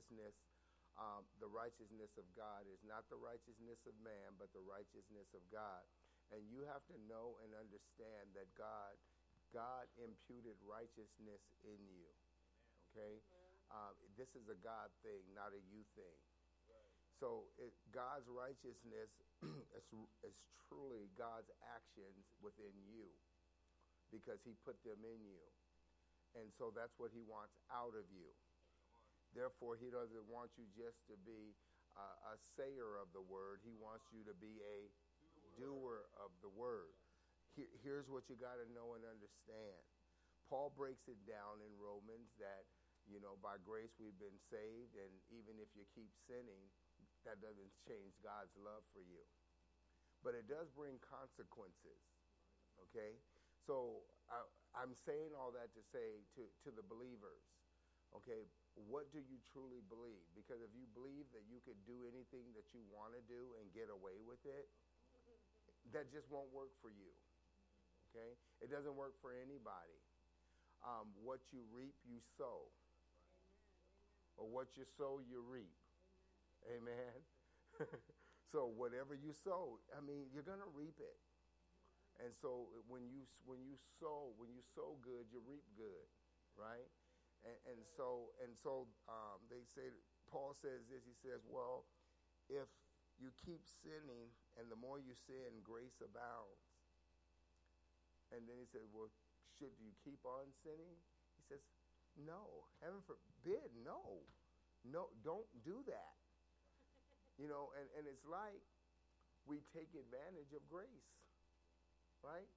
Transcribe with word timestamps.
righteousness, 0.00 0.32
um, 0.96 1.28
the 1.44 1.48
righteousness 1.52 2.08
of 2.16 2.24
God 2.32 2.64
is 2.72 2.80
not 2.88 3.04
the 3.12 3.20
righteousness 3.20 3.84
of 3.84 3.92
man, 4.00 4.32
but 4.40 4.48
the 4.56 4.64
righteousness 4.64 5.28
of 5.36 5.44
God. 5.52 5.84
And 6.32 6.40
you 6.48 6.64
have 6.64 6.80
to 6.88 6.96
know 7.04 7.36
and 7.44 7.52
understand 7.52 8.32
that 8.32 8.48
God, 8.56 8.96
God 9.52 9.84
imputed 10.00 10.56
righteousness 10.64 11.44
in 11.68 11.76
you. 11.84 12.08
Okay, 12.90 13.20
um, 13.68 13.92
this 14.16 14.32
is 14.32 14.48
a 14.48 14.56
God 14.64 14.88
thing, 15.04 15.20
not 15.36 15.52
a 15.52 15.60
you 15.68 15.84
thing. 15.92 16.16
So 17.20 17.52
it, 17.60 17.76
God's 17.92 18.24
righteousness 18.32 19.12
is, 19.76 19.84
is 20.24 20.36
truly 20.64 21.12
God's 21.20 21.52
actions 21.76 22.24
within 22.40 22.72
you 22.88 23.04
because 24.08 24.40
he 24.48 24.56
put 24.64 24.80
them 24.80 25.04
in 25.04 25.20
you. 25.28 25.44
And 26.40 26.48
so 26.56 26.72
that's 26.72 26.96
what 26.96 27.12
he 27.12 27.20
wants 27.20 27.52
out 27.68 27.92
of 27.92 28.08
you. 28.08 28.32
Therefore, 29.34 29.78
he 29.78 29.90
doesn't 29.90 30.26
want 30.26 30.58
you 30.58 30.66
just 30.74 31.06
to 31.06 31.14
be 31.18 31.54
a 31.98 32.36
sayer 32.56 32.96
of 32.98 33.12
the 33.12 33.22
word. 33.22 33.60
He 33.62 33.74
wants 33.76 34.08
you 34.10 34.24
to 34.26 34.34
be 34.34 34.58
a 34.62 34.90
doer 35.58 36.08
of 36.18 36.32
the 36.40 36.50
word. 36.50 36.94
Here, 37.54 37.70
here's 37.82 38.08
what 38.08 38.30
you 38.30 38.38
got 38.38 38.58
to 38.62 38.66
know 38.70 38.94
and 38.94 39.02
understand. 39.04 39.82
Paul 40.46 40.74
breaks 40.74 41.06
it 41.06 41.18
down 41.26 41.62
in 41.62 41.70
Romans 41.78 42.34
that, 42.42 42.66
you 43.06 43.22
know, 43.22 43.38
by 43.38 43.58
grace 43.62 43.94
we've 43.98 44.18
been 44.18 44.38
saved, 44.50 44.98
and 44.98 45.12
even 45.30 45.58
if 45.62 45.70
you 45.78 45.86
keep 45.94 46.10
sinning, 46.26 46.62
that 47.22 47.38
doesn't 47.38 47.70
change 47.86 48.18
God's 48.22 48.54
love 48.58 48.82
for 48.90 49.02
you. 49.02 49.22
But 50.26 50.34
it 50.34 50.50
does 50.50 50.68
bring 50.74 50.98
consequences, 51.00 52.02
okay? 52.88 53.18
So 53.62 54.06
I, 54.28 54.42
I'm 54.76 54.94
saying 54.94 55.32
all 55.36 55.52
that 55.54 55.70
to 55.76 55.82
say 55.94 56.24
to, 56.38 56.42
to 56.66 56.70
the 56.74 56.84
believers, 56.84 57.44
okay, 58.16 58.46
what 58.74 59.10
do 59.10 59.18
you 59.18 59.38
truly 59.50 59.82
believe? 59.90 60.22
Because 60.38 60.62
if 60.62 60.70
you 60.74 60.86
believe 60.94 61.26
that 61.34 61.44
you 61.50 61.58
could 61.66 61.78
do 61.84 62.06
anything 62.06 62.54
that 62.54 62.70
you 62.70 62.82
want 62.88 63.14
to 63.18 63.22
do 63.26 63.54
and 63.58 63.66
get 63.74 63.90
away 63.90 64.22
with 64.22 64.40
it, 64.46 64.70
that 65.92 66.12
just 66.12 66.30
won't 66.30 66.50
work 66.54 66.70
for 66.78 66.90
you. 66.92 67.10
Okay? 68.10 68.36
It 68.62 68.70
doesn't 68.70 68.94
work 68.94 69.18
for 69.18 69.34
anybody. 69.34 69.98
Um, 70.80 71.12
what 71.20 71.40
you 71.52 71.66
reap, 71.74 71.94
you 72.06 72.22
sow. 72.38 72.70
Or 74.38 74.48
what 74.48 74.78
you 74.78 74.84
sow, 74.96 75.20
you 75.20 75.44
reap. 75.44 75.76
Amen. 76.64 77.14
so 78.52 78.70
whatever 78.70 79.12
you 79.12 79.32
sow, 79.32 79.80
I 79.92 80.00
mean, 80.00 80.30
you're 80.32 80.46
going 80.46 80.62
to 80.62 80.72
reap 80.72 80.96
it. 81.00 81.18
And 82.20 82.36
so 82.36 82.68
when 82.84 83.08
you 83.08 83.24
when 83.48 83.64
you 83.64 83.80
sow 83.96 84.36
when 84.36 84.52
you 84.52 84.60
sow 84.76 85.00
good, 85.00 85.24
you 85.32 85.40
reap 85.40 85.64
good, 85.72 86.04
right? 86.52 86.84
And, 87.46 87.56
and 87.72 87.80
so 87.96 88.32
and 88.44 88.52
so 88.60 88.84
um, 89.08 89.40
they 89.48 89.64
say 89.64 89.92
Paul 90.28 90.52
says 90.60 90.84
this. 90.92 91.02
He 91.04 91.16
says, 91.24 91.40
well, 91.48 91.88
if 92.48 92.68
you 93.16 93.32
keep 93.36 93.64
sinning, 93.84 94.32
and 94.56 94.68
the 94.72 94.78
more 94.78 95.00
you 95.00 95.12
sin, 95.28 95.60
grace 95.64 96.00
abounds. 96.00 96.64
And 98.30 98.46
then 98.46 98.56
he 98.62 98.68
said, 98.70 98.86
well, 98.94 99.10
should 99.58 99.74
you 99.82 99.90
keep 100.06 100.22
on 100.22 100.48
sinning? 100.62 100.96
He 101.36 101.42
says, 101.50 101.60
no, 102.14 102.70
heaven 102.78 103.02
forbid, 103.04 103.74
no, 103.82 104.22
no, 104.86 105.10
don't 105.26 105.50
do 105.66 105.82
that. 105.90 106.14
You 107.36 107.50
know, 107.50 107.74
and, 107.74 107.90
and 107.98 108.04
it's 108.06 108.22
like 108.24 108.62
we 109.44 109.66
take 109.74 109.90
advantage 109.98 110.54
of 110.54 110.62
grace 110.70 111.10
right? 112.22 112.48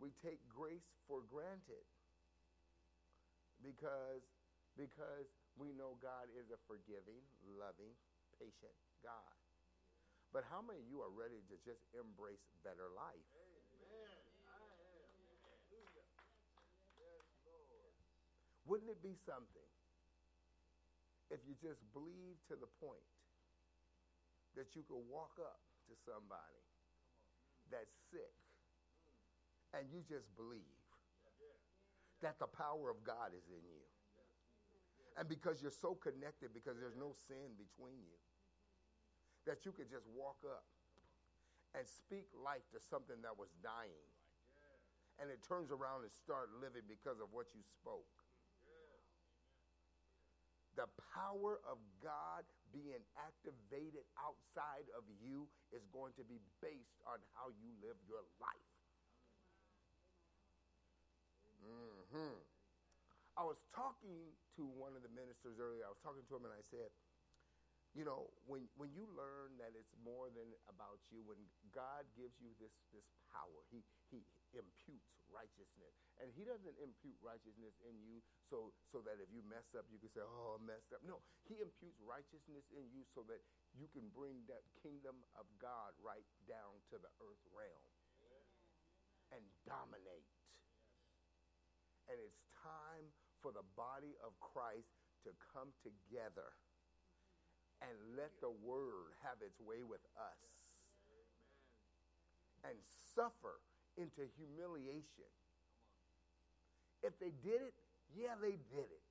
We 0.00 0.12
take 0.24 0.40
grace 0.48 0.86
for 1.08 1.20
granted 1.28 1.84
because 3.62 4.24
because 4.78 5.28
we 5.58 5.74
know 5.76 5.98
God 6.00 6.30
is 6.32 6.48
a 6.48 6.58
forgiving, 6.64 7.20
loving, 7.44 7.92
patient 8.38 8.72
God. 9.04 9.36
But 10.30 10.46
how 10.46 10.62
many 10.62 10.78
of 10.78 10.88
you 10.88 11.02
are 11.02 11.10
ready 11.10 11.42
to 11.50 11.56
just 11.66 11.82
embrace 11.92 12.46
better 12.62 12.88
life? 12.94 13.28
Wouldn't 18.64 18.88
it 18.88 19.02
be 19.02 19.18
something 19.26 19.70
if 21.34 21.42
you 21.42 21.58
just 21.58 21.82
believe 21.90 22.38
to 22.46 22.54
the 22.54 22.70
point 22.78 23.02
that 24.54 24.70
you 24.78 24.86
could 24.86 25.02
walk 25.10 25.34
up 25.42 25.58
to 25.90 25.94
somebody 26.06 26.62
that's 27.66 27.90
sick 28.14 28.34
and 29.74 29.90
you 29.90 30.02
just 30.06 30.26
believe 30.38 30.79
that 32.22 32.38
the 32.38 32.48
power 32.48 32.90
of 32.90 33.02
God 33.04 33.32
is 33.36 33.48
in 33.48 33.64
you. 33.64 33.84
And 35.18 35.28
because 35.28 35.60
you're 35.60 35.74
so 35.74 35.96
connected, 35.98 36.54
because 36.54 36.78
there's 36.78 36.96
no 36.96 37.12
sin 37.28 37.56
between 37.58 38.00
you, 38.00 38.18
that 39.44 39.64
you 39.64 39.72
could 39.72 39.90
just 39.90 40.06
walk 40.12 40.40
up 40.46 40.64
and 41.76 41.84
speak 41.86 42.28
life 42.34 42.64
to 42.72 42.78
something 42.80 43.18
that 43.22 43.34
was 43.36 43.50
dying. 43.60 44.08
And 45.20 45.28
it 45.28 45.44
turns 45.44 45.68
around 45.68 46.08
and 46.08 46.12
start 46.12 46.48
living 46.56 46.88
because 46.88 47.20
of 47.20 47.28
what 47.36 47.52
you 47.52 47.60
spoke. 47.60 48.08
The 50.78 50.88
power 51.12 51.60
of 51.68 51.76
God 52.00 52.46
being 52.72 53.02
activated 53.18 54.06
outside 54.16 54.88
of 54.96 55.04
you 55.20 55.44
is 55.74 55.84
going 55.92 56.16
to 56.16 56.24
be 56.24 56.40
based 56.64 57.02
on 57.04 57.20
how 57.36 57.52
you 57.60 57.68
live 57.84 57.98
your 58.08 58.24
life. 58.40 58.79
Mm-hmm. 61.60 62.36
I 63.38 63.42
was 63.46 63.56
talking 63.72 64.34
to 64.58 64.62
one 64.66 64.96
of 64.96 65.02
the 65.06 65.12
ministers 65.12 65.56
earlier. 65.56 65.86
I 65.86 65.92
was 65.92 66.02
talking 66.02 66.24
to 66.26 66.32
him 66.36 66.44
and 66.44 66.52
I 66.52 66.64
said, 66.68 66.90
you 67.90 68.06
know, 68.06 68.30
when, 68.46 68.70
when 68.78 68.94
you 68.94 69.02
learn 69.18 69.58
that 69.58 69.74
it's 69.74 69.90
more 70.06 70.30
than 70.30 70.46
about 70.70 71.02
you, 71.10 71.26
when 71.26 71.42
God 71.74 72.06
gives 72.14 72.38
you 72.38 72.54
this, 72.62 72.70
this 72.94 73.06
power, 73.34 73.66
he, 73.74 73.82
he 74.14 74.22
imputes 74.54 75.10
righteousness. 75.26 75.94
And 76.22 76.30
he 76.30 76.46
doesn't 76.46 76.78
impute 76.78 77.18
righteousness 77.18 77.74
in 77.82 77.98
you 77.98 78.22
so, 78.46 78.70
so 78.94 79.02
that 79.02 79.18
if 79.18 79.26
you 79.34 79.42
mess 79.42 79.66
up, 79.74 79.90
you 79.90 79.98
can 79.98 80.10
say, 80.14 80.22
oh, 80.22 80.54
I 80.54 80.62
messed 80.62 80.94
up. 80.94 81.02
No, 81.02 81.18
he 81.50 81.58
imputes 81.58 81.98
righteousness 81.98 82.62
in 82.70 82.86
you 82.94 83.02
so 83.10 83.26
that 83.26 83.42
you 83.74 83.90
can 83.90 84.06
bring 84.14 84.46
that 84.46 84.62
kingdom 84.82 85.18
of 85.34 85.50
God 85.58 85.94
right 85.98 86.26
down 86.46 86.78
to 86.94 86.96
the 86.98 87.10
earth 87.18 87.42
realm 87.50 87.82
and 89.34 89.42
dominate 89.66 90.26
and 92.10 92.18
it's 92.18 92.42
time 92.58 93.06
for 93.38 93.54
the 93.54 93.62
body 93.78 94.18
of 94.26 94.34
Christ 94.42 94.90
to 95.22 95.30
come 95.54 95.70
together 95.86 96.50
and 97.80 97.94
let 98.18 98.34
the 98.42 98.50
word 98.50 99.14
have 99.22 99.38
its 99.40 99.56
way 99.62 99.86
with 99.86 100.02
us 100.18 100.42
and 102.66 102.76
suffer 103.14 103.62
into 103.96 104.26
humiliation. 104.36 105.30
If 107.00 107.16
they 107.16 107.32
did 107.40 107.62
it, 107.64 107.72
yeah, 108.12 108.36
they 108.36 108.60
did 108.68 108.90
it. 108.90 109.04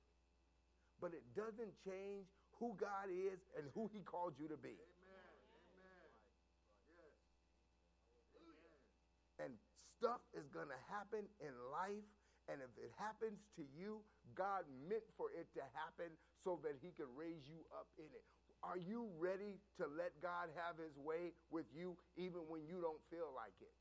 But 1.00 1.16
it 1.16 1.24
doesn't 1.34 1.74
change 1.82 2.28
who 2.60 2.76
God 2.78 3.08
is 3.10 3.40
and 3.56 3.66
who 3.74 3.90
he 3.90 4.04
called 4.04 4.36
you 4.38 4.46
to 4.52 4.60
be. 4.60 4.76
And 9.40 9.56
stuff 9.96 10.20
is 10.36 10.44
going 10.52 10.68
to 10.68 10.80
happen 10.92 11.24
in 11.40 11.56
life 11.72 12.04
and 12.50 12.58
if 12.58 12.74
it 12.82 12.90
happens 12.98 13.38
to 13.54 13.62
you, 13.78 14.02
God 14.34 14.66
meant 14.90 15.06
for 15.14 15.30
it 15.30 15.46
to 15.54 15.62
happen 15.70 16.10
so 16.42 16.58
that 16.66 16.74
he 16.82 16.90
can 16.98 17.06
raise 17.14 17.46
you 17.46 17.62
up 17.70 17.86
in 17.94 18.10
it. 18.10 18.26
Are 18.66 18.76
you 18.76 19.06
ready 19.16 19.62
to 19.78 19.86
let 19.86 20.12
God 20.20 20.50
have 20.58 20.76
his 20.76 20.92
way 20.98 21.32
with 21.48 21.64
you 21.72 21.96
even 22.18 22.42
when 22.50 22.66
you 22.66 22.82
don't 22.82 23.00
feel 23.08 23.30
like 23.32 23.54
it? 23.62 23.72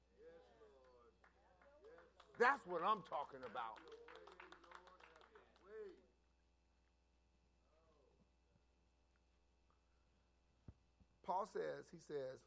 That's 2.37 2.63
what 2.69 2.85
I'm 2.85 3.03
talking 3.09 3.43
about. 3.43 3.81
Paul 11.25 11.49
says, 11.51 11.85
he 11.91 11.99
says, 12.07 12.39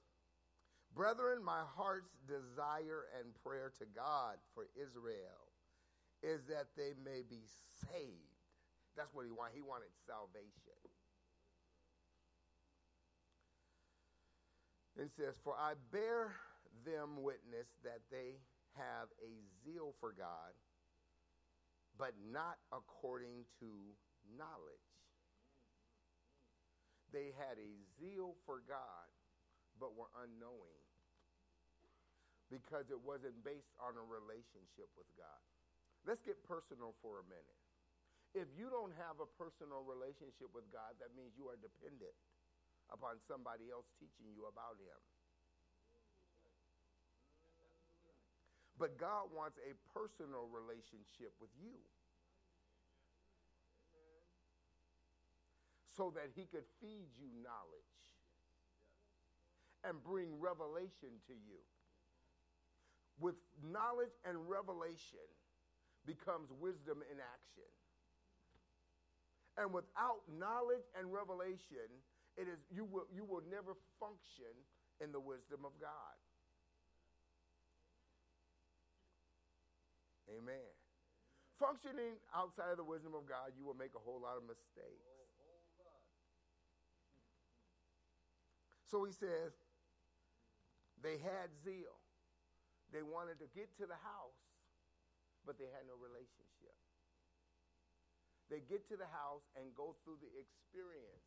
Brethren, 0.94 1.44
my 1.44 1.60
heart's 1.76 2.16
desire 2.26 3.06
and 3.20 3.30
prayer 3.44 3.72
to 3.78 3.84
God 3.94 4.36
for 4.54 4.66
Israel 4.74 5.51
is 6.22 6.46
that 6.46 6.70
they 6.76 6.94
may 7.04 7.22
be 7.28 7.42
saved. 7.90 8.30
That's 8.96 9.12
what 9.12 9.26
he 9.26 9.32
wanted. 9.32 9.54
He 9.54 9.62
wanted 9.62 9.90
salvation. 10.06 10.78
It 14.96 15.10
says, 15.16 15.34
For 15.42 15.56
I 15.56 15.74
bear 15.90 16.36
them 16.84 17.22
witness 17.22 17.66
that 17.82 18.00
they 18.10 18.38
have 18.76 19.08
a 19.18 19.32
zeal 19.64 19.94
for 20.00 20.12
God, 20.12 20.52
but 21.98 22.12
not 22.30 22.58
according 22.72 23.44
to 23.60 23.68
knowledge. 24.36 24.88
They 27.12 27.32
had 27.36 27.60
a 27.60 27.72
zeal 28.00 28.36
for 28.46 28.62
God, 28.68 29.08
but 29.80 29.96
were 29.96 30.12
unknowing 30.22 30.80
because 32.48 32.92
it 32.92 33.00
wasn't 33.00 33.36
based 33.44 33.72
on 33.80 33.96
a 33.96 34.04
relationship 34.04 34.92
with 34.96 35.08
God. 35.16 35.40
Let's 36.02 36.22
get 36.26 36.34
personal 36.50 36.98
for 36.98 37.22
a 37.22 37.26
minute. 37.30 37.58
If 38.34 38.48
you 38.56 38.72
don't 38.72 38.96
have 38.96 39.20
a 39.20 39.28
personal 39.38 39.84
relationship 39.84 40.50
with 40.50 40.66
God, 40.72 40.96
that 40.98 41.12
means 41.14 41.36
you 41.36 41.46
are 41.52 41.60
dependent 41.60 42.16
upon 42.90 43.20
somebody 43.28 43.68
else 43.68 43.86
teaching 44.00 44.32
you 44.34 44.48
about 44.48 44.80
Him. 44.80 44.98
But 48.80 48.98
God 48.98 49.30
wants 49.30 49.60
a 49.62 49.78
personal 49.94 50.50
relationship 50.50 51.30
with 51.38 51.52
you. 51.60 51.76
So 55.94 56.10
that 56.16 56.32
He 56.34 56.48
could 56.48 56.66
feed 56.80 57.12
you 57.14 57.30
knowledge 57.44 57.94
and 59.84 60.02
bring 60.02 60.34
revelation 60.40 61.14
to 61.28 61.36
you. 61.36 61.60
With 63.20 63.36
knowledge 63.60 64.16
and 64.24 64.48
revelation 64.48 65.28
becomes 66.06 66.50
wisdom 66.50 67.02
in 67.10 67.18
action. 67.20 67.70
And 69.56 69.72
without 69.72 70.22
knowledge 70.28 70.84
and 70.98 71.12
revelation, 71.12 71.88
it 72.36 72.48
is 72.48 72.58
you 72.70 72.84
will 72.84 73.06
you 73.12 73.24
will 73.24 73.42
never 73.42 73.76
function 74.00 74.52
in 75.00 75.12
the 75.12 75.20
wisdom 75.20 75.64
of 75.64 75.72
God. 75.80 76.16
Amen. 80.30 80.72
Functioning 81.58 82.16
outside 82.34 82.70
of 82.70 82.78
the 82.78 82.84
wisdom 82.84 83.14
of 83.14 83.28
God, 83.28 83.52
you 83.56 83.64
will 83.64 83.74
make 83.74 83.94
a 83.94 83.98
whole 83.98 84.20
lot 84.20 84.36
of 84.36 84.44
mistakes. 84.44 85.04
So 88.92 89.04
he 89.04 89.12
says, 89.12 89.52
they 91.00 91.16
had 91.16 91.48
zeal. 91.64 91.96
They 92.92 93.02
wanted 93.02 93.38
to 93.40 93.48
get 93.56 93.74
to 93.78 93.86
the 93.86 93.96
house, 93.96 94.51
but 95.46 95.58
they 95.58 95.68
had 95.70 95.84
no 95.86 95.98
relationship. 95.98 96.74
They 98.50 98.60
get 98.68 98.84
to 98.92 98.96
the 99.00 99.08
house 99.08 99.46
and 99.56 99.72
go 99.72 99.96
through 100.04 100.20
the 100.20 100.32
experience 100.36 101.24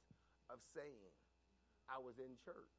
of 0.51 0.61
saying, 0.77 1.09
I 1.89 1.97
was 1.97 2.21
in 2.21 2.37
church. 2.45 2.75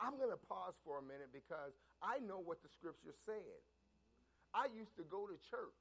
I'm 0.00 0.16
going 0.16 0.32
to 0.32 0.40
pause 0.48 0.74
for 0.82 0.98
a 0.98 1.04
minute 1.04 1.28
because 1.30 1.76
I 2.00 2.18
know 2.24 2.40
what 2.40 2.64
the 2.64 2.70
scripture's 2.72 3.20
saying. 3.28 3.62
I 4.56 4.66
used 4.72 4.96
to 4.96 5.04
go 5.06 5.28
to 5.28 5.36
church 5.52 5.80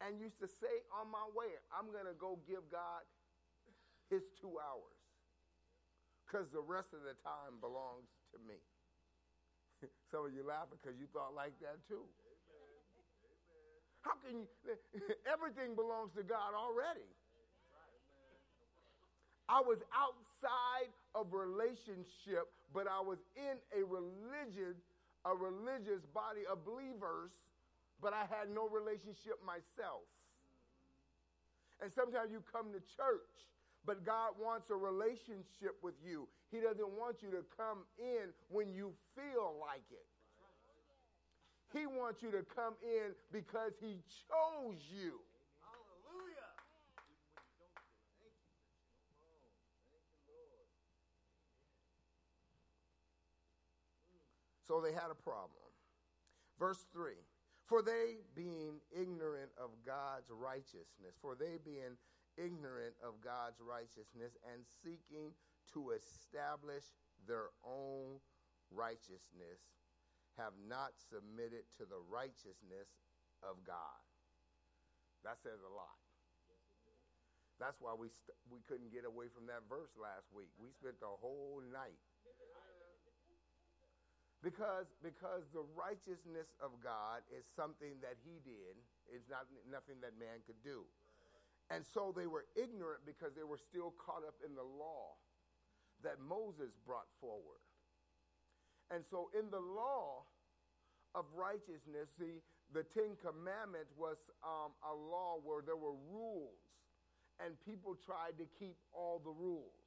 and 0.00 0.16
used 0.16 0.38
to 0.40 0.48
say 0.48 0.72
on 0.94 1.10
my 1.10 1.26
way, 1.34 1.50
I'm 1.74 1.90
going 1.90 2.06
to 2.06 2.16
go 2.16 2.38
give 2.46 2.64
God 2.70 3.04
his 4.08 4.22
two 4.40 4.56
hours 4.56 5.02
because 6.24 6.48
the 6.54 6.62
rest 6.62 6.94
of 6.96 7.04
the 7.04 7.18
time 7.20 7.60
belongs 7.60 8.08
to 8.32 8.38
me. 8.46 8.56
Some 10.10 10.24
of 10.26 10.32
you 10.32 10.46
laughing 10.46 10.78
because 10.80 10.96
you 10.96 11.10
thought 11.12 11.34
like 11.34 11.58
that 11.60 11.82
too. 11.90 12.06
How 14.02 14.18
can 14.22 14.44
you? 14.44 14.46
Everything 15.32 15.74
belongs 15.74 16.12
to 16.18 16.22
God 16.22 16.54
already. 16.54 17.06
I 19.48 19.60
was 19.60 19.78
outside 19.94 20.90
of 21.14 21.32
relationship, 21.32 22.50
but 22.72 22.86
I 22.86 23.00
was 23.00 23.18
in 23.36 23.58
a 23.74 23.84
religion, 23.84 24.74
a 25.24 25.34
religious 25.34 26.02
body 26.14 26.42
of 26.50 26.64
believers, 26.64 27.30
but 28.00 28.12
I 28.12 28.26
had 28.26 28.50
no 28.50 28.68
relationship 28.68 29.38
myself. 29.44 30.06
And 31.82 31.90
sometimes 31.92 32.30
you 32.30 32.42
come 32.50 32.70
to 32.72 32.80
church, 32.94 33.34
but 33.84 34.06
God 34.06 34.38
wants 34.38 34.70
a 34.70 34.78
relationship 34.78 35.74
with 35.82 35.98
you. 36.02 36.28
He 36.50 36.60
doesn't 36.60 36.94
want 36.94 37.22
you 37.22 37.30
to 37.30 37.42
come 37.58 37.82
in 37.98 38.30
when 38.48 38.72
you 38.72 38.94
feel 39.14 39.58
like 39.58 39.84
it. 39.90 40.06
He 41.72 41.86
wants 41.86 42.22
you 42.22 42.30
to 42.30 42.44
come 42.54 42.74
in 42.82 43.14
because 43.32 43.72
He 43.80 43.98
chose 44.28 44.80
you. 44.92 45.20
Hallelujah. 45.64 46.52
So 54.66 54.80
they 54.80 54.92
had 54.92 55.10
a 55.10 55.14
problem. 55.14 55.62
Verse 56.58 56.86
3 56.92 57.12
For 57.66 57.82
they 57.82 58.18
being 58.34 58.80
ignorant 58.90 59.50
of 59.58 59.70
God's 59.84 60.30
righteousness, 60.30 61.16
for 61.20 61.34
they 61.34 61.58
being 61.64 61.96
ignorant 62.36 62.94
of 63.04 63.20
God's 63.22 63.60
righteousness 63.60 64.36
and 64.52 64.62
seeking 64.82 65.32
to 65.72 65.90
establish 65.90 66.84
their 67.26 67.48
own 67.64 68.20
righteousness, 68.70 69.60
have 70.36 70.54
not 70.68 70.96
submitted 70.96 71.68
to 71.78 71.84
the 71.84 71.98
righteousness 71.98 72.88
of 73.42 73.64
God. 73.66 74.00
That 75.24 75.38
says 75.38 75.60
a 75.62 75.72
lot. 75.72 75.98
That's 77.60 77.78
why 77.78 77.94
we, 77.94 78.08
st- 78.08 78.38
we 78.50 78.58
couldn't 78.66 78.90
get 78.90 79.04
away 79.04 79.28
from 79.28 79.46
that 79.46 79.62
verse 79.68 79.94
last 79.94 80.26
week. 80.34 80.50
We 80.58 80.70
spent 80.70 80.98
the 80.98 81.06
whole 81.06 81.62
night 81.62 82.00
because, 84.42 84.90
because 85.06 85.46
the 85.54 85.62
righteousness 85.78 86.50
of 86.58 86.74
God 86.82 87.22
is 87.30 87.46
something 87.54 87.94
that 88.02 88.18
he 88.26 88.42
did. 88.42 88.74
It's 89.06 89.30
not 89.30 89.46
nothing 89.70 90.02
that 90.02 90.18
man 90.18 90.42
could 90.42 90.58
do. 90.66 90.82
And 91.70 91.86
so 91.86 92.10
they 92.10 92.26
were 92.26 92.44
ignorant 92.58 93.06
because 93.06 93.32
they 93.38 93.46
were 93.46 93.56
still 93.56 93.94
caught 94.02 94.26
up 94.26 94.34
in 94.44 94.58
the 94.58 94.66
law 94.66 95.14
that 96.02 96.18
Moses 96.18 96.74
brought 96.84 97.06
forward. 97.22 97.62
And 98.92 99.04
so 99.10 99.30
in 99.32 99.48
the 99.50 99.60
law 99.60 100.28
of 101.14 101.24
righteousness, 101.34 102.12
the, 102.18 102.44
the 102.76 102.84
Ten 102.92 103.16
Commandments 103.24 103.92
was 103.96 104.16
um, 104.44 104.76
a 104.84 104.92
law 104.92 105.40
where 105.42 105.62
there 105.64 105.76
were 105.76 105.96
rules, 106.12 106.60
and 107.40 107.56
people 107.64 107.96
tried 108.04 108.36
to 108.36 108.44
keep 108.60 108.76
all 108.92 109.20
the 109.24 109.32
rules. 109.32 109.80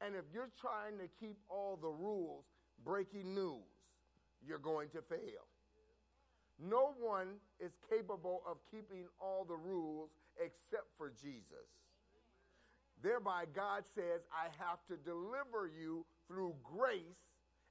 And 0.00 0.14
if 0.14 0.24
you're 0.32 0.52
trying 0.60 0.98
to 0.98 1.08
keep 1.18 1.36
all 1.48 1.76
the 1.80 1.90
rules, 1.90 2.44
breaking 2.84 3.34
news, 3.34 3.66
you're 4.46 4.62
going 4.62 4.88
to 4.90 5.02
fail. 5.02 5.48
No 6.62 6.94
one 7.00 7.40
is 7.58 7.72
capable 7.90 8.42
of 8.48 8.58
keeping 8.70 9.04
all 9.20 9.44
the 9.44 9.56
rules 9.56 10.10
except 10.36 10.88
for 10.96 11.10
Jesus. 11.10 11.68
Thereby, 13.02 13.44
God 13.54 13.84
says, 13.94 14.22
I 14.32 14.48
have 14.62 14.78
to 14.88 14.96
deliver 14.96 15.68
you 15.68 16.06
through 16.28 16.54
grace 16.64 17.20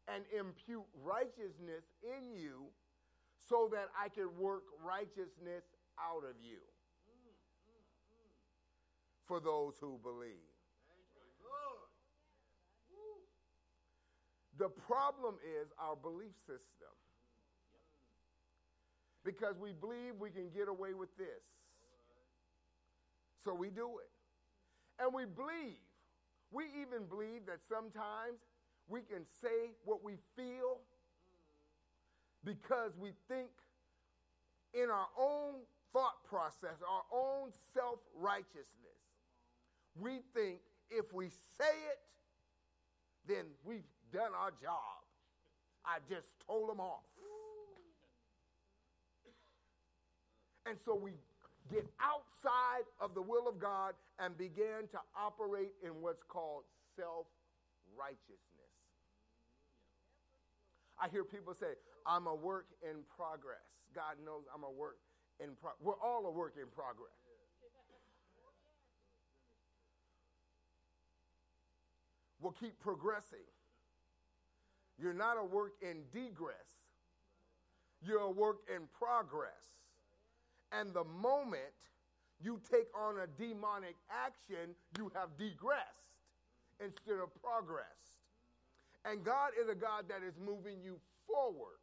and 0.08 0.24
impute 0.38 0.86
righteousness 1.04 1.84
in 2.04 2.34
you 2.34 2.70
so 3.50 3.70
that 3.72 3.90
I 3.98 4.10
can 4.10 4.30
work 4.38 4.64
righteousness 4.84 5.64
out 6.00 6.24
of 6.24 6.36
you 6.42 6.62
for 9.26 9.40
those 9.40 9.74
who 9.80 10.00
believe. 10.04 10.56
The 14.58 14.70
problem 14.70 15.36
is 15.44 15.68
our 15.78 15.96
belief 15.96 16.32
system. 16.48 16.94
Because 19.26 19.58
we 19.60 19.74
believe 19.74 20.14
we 20.20 20.30
can 20.30 20.50
get 20.56 20.70
away 20.70 20.94
with 20.94 21.10
this. 21.18 21.44
So 23.44 23.54
we 23.54 23.70
do 23.70 24.00
it. 24.00 24.12
And 25.02 25.14
we 25.14 25.26
believe. 25.26 25.82
We 26.52 26.66
even 26.80 27.10
believe 27.10 27.46
that 27.48 27.60
sometimes 27.68 28.40
we 28.88 29.02
can 29.02 29.26
say 29.42 29.72
what 29.84 30.04
we 30.04 30.14
feel 30.36 30.80
because 32.44 32.92
we 33.00 33.12
think 33.28 33.50
in 34.74 34.90
our 34.90 35.08
own 35.18 35.56
thought 35.92 36.24
process, 36.30 36.78
our 36.88 37.04
own 37.12 37.50
self 37.74 38.00
righteousness. 38.16 38.66
We 40.00 40.20
think 40.34 40.60
if 40.92 41.14
we 41.14 41.30
say 41.30 41.74
it, 41.92 42.00
then 43.28 43.46
we've 43.64 43.88
done 44.14 44.32
our 44.40 44.52
job. 44.62 45.02
I 45.86 45.98
just 46.10 46.28
told 46.46 46.70
them 46.70 46.80
off. 46.80 47.04
And 50.68 50.78
so 50.84 50.96
we 50.96 51.12
get 51.72 51.86
outside 52.02 52.86
of 53.00 53.14
the 53.14 53.22
will 53.22 53.48
of 53.48 53.60
God 53.60 53.94
and 54.20 54.38
begin 54.38 54.88
to 54.92 55.00
operate 55.18 55.72
in 55.84 56.02
what's 56.02 56.24
called 56.24 56.64
self 56.96 57.28
righteousness. 58.06 58.74
I 61.02 61.10
hear 61.10 61.24
people 61.24 61.54
say, 61.54 61.74
I'm 62.06 62.28
a 62.28 62.36
work 62.36 62.68
in 62.84 63.02
progress. 63.18 63.66
God 63.94 64.22
knows 64.24 64.44
I'm 64.54 64.64
a 64.64 64.72
work 64.72 64.98
in 65.40 65.50
progress. 65.60 65.82
We're 65.82 66.00
all 66.00 66.26
a 66.28 66.32
work 66.32 66.54
in 66.56 66.70
progress. 66.70 67.18
We'll 72.40 72.54
keep 72.54 72.80
progressing. 72.80 73.48
You're 75.00 75.14
not 75.14 75.38
a 75.38 75.44
work 75.44 75.74
in 75.82 76.04
degress, 76.14 76.78
you're 78.02 78.22
a 78.22 78.32
work 78.32 78.58
in 78.74 78.84
progress. 78.98 79.74
And 80.72 80.94
the 80.94 81.04
moment 81.04 81.74
you 82.42 82.60
take 82.70 82.88
on 82.96 83.16
a 83.20 83.28
demonic 83.42 83.96
action, 84.10 84.76
you 84.98 85.12
have 85.16 85.30
degressed 85.38 86.05
instead 86.84 87.20
of 87.24 87.30
progress. 87.42 88.00
And 89.06 89.24
God 89.24 89.52
is 89.62 89.70
a 89.70 89.76
God 89.76 90.06
that 90.10 90.26
is 90.26 90.34
moving 90.44 90.82
you 90.84 90.98
forward. 91.28 91.78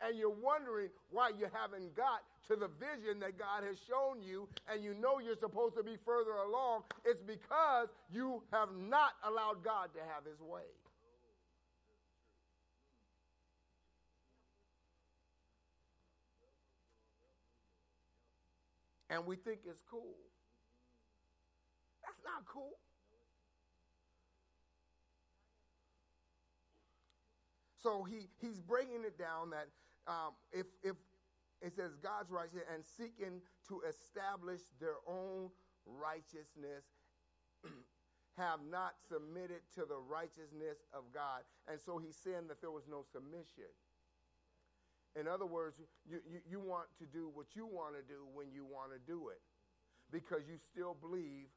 and 0.00 0.18
you're 0.18 0.30
wondering 0.30 0.88
why 1.10 1.30
you 1.38 1.46
haven't 1.52 1.94
got 1.96 2.20
to 2.48 2.56
the 2.56 2.68
vision 2.76 3.20
that 3.20 3.38
God 3.38 3.64
has 3.64 3.76
shown 3.88 4.22
you, 4.22 4.48
and 4.70 4.84
you 4.84 4.94
know 4.94 5.18
you're 5.18 5.38
supposed 5.40 5.76
to 5.76 5.82
be 5.82 5.96
further 6.04 6.32
along, 6.44 6.82
it's 7.04 7.22
because 7.22 7.88
you 8.12 8.42
have 8.52 8.68
not 8.76 9.12
allowed 9.24 9.64
God 9.64 9.88
to 9.94 10.00
have 10.14 10.24
his 10.26 10.40
way. 10.40 10.68
And 19.10 19.24
we 19.26 19.36
think 19.36 19.60
it's 19.66 19.80
cool. 19.90 20.16
That's 22.02 22.20
not 22.24 22.44
cool. 22.52 22.76
So 27.84 28.02
he, 28.02 28.28
he's 28.40 28.60
breaking 28.60 29.04
it 29.04 29.18
down 29.18 29.50
that 29.50 29.68
um, 30.06 30.32
if, 30.52 30.64
if 30.82 30.96
it 31.60 31.76
says 31.76 31.92
God's 32.02 32.30
righteousness 32.30 32.64
and 32.72 32.82
seeking 32.82 33.42
to 33.68 33.82
establish 33.84 34.60
their 34.80 34.96
own 35.06 35.50
righteousness, 35.84 36.88
have 38.38 38.60
not 38.70 38.94
submitted 39.06 39.60
to 39.74 39.84
the 39.84 40.00
righteousness 40.00 40.80
of 40.94 41.04
God. 41.12 41.44
And 41.68 41.78
so 41.78 41.98
he's 41.98 42.16
saying 42.16 42.48
that 42.48 42.62
there 42.62 42.70
was 42.70 42.88
no 42.88 43.04
submission. 43.12 43.68
In 45.14 45.28
other 45.28 45.46
words, 45.46 45.76
you, 46.08 46.20
you, 46.24 46.40
you 46.48 46.60
want 46.60 46.88
to 46.98 47.04
do 47.04 47.30
what 47.34 47.54
you 47.54 47.66
want 47.66 47.96
to 47.96 48.02
do 48.02 48.24
when 48.32 48.50
you 48.50 48.64
want 48.64 48.92
to 48.92 48.98
do 48.98 49.28
it 49.28 49.44
because 50.10 50.48
you 50.48 50.56
still 50.56 50.96
believe 50.98 51.52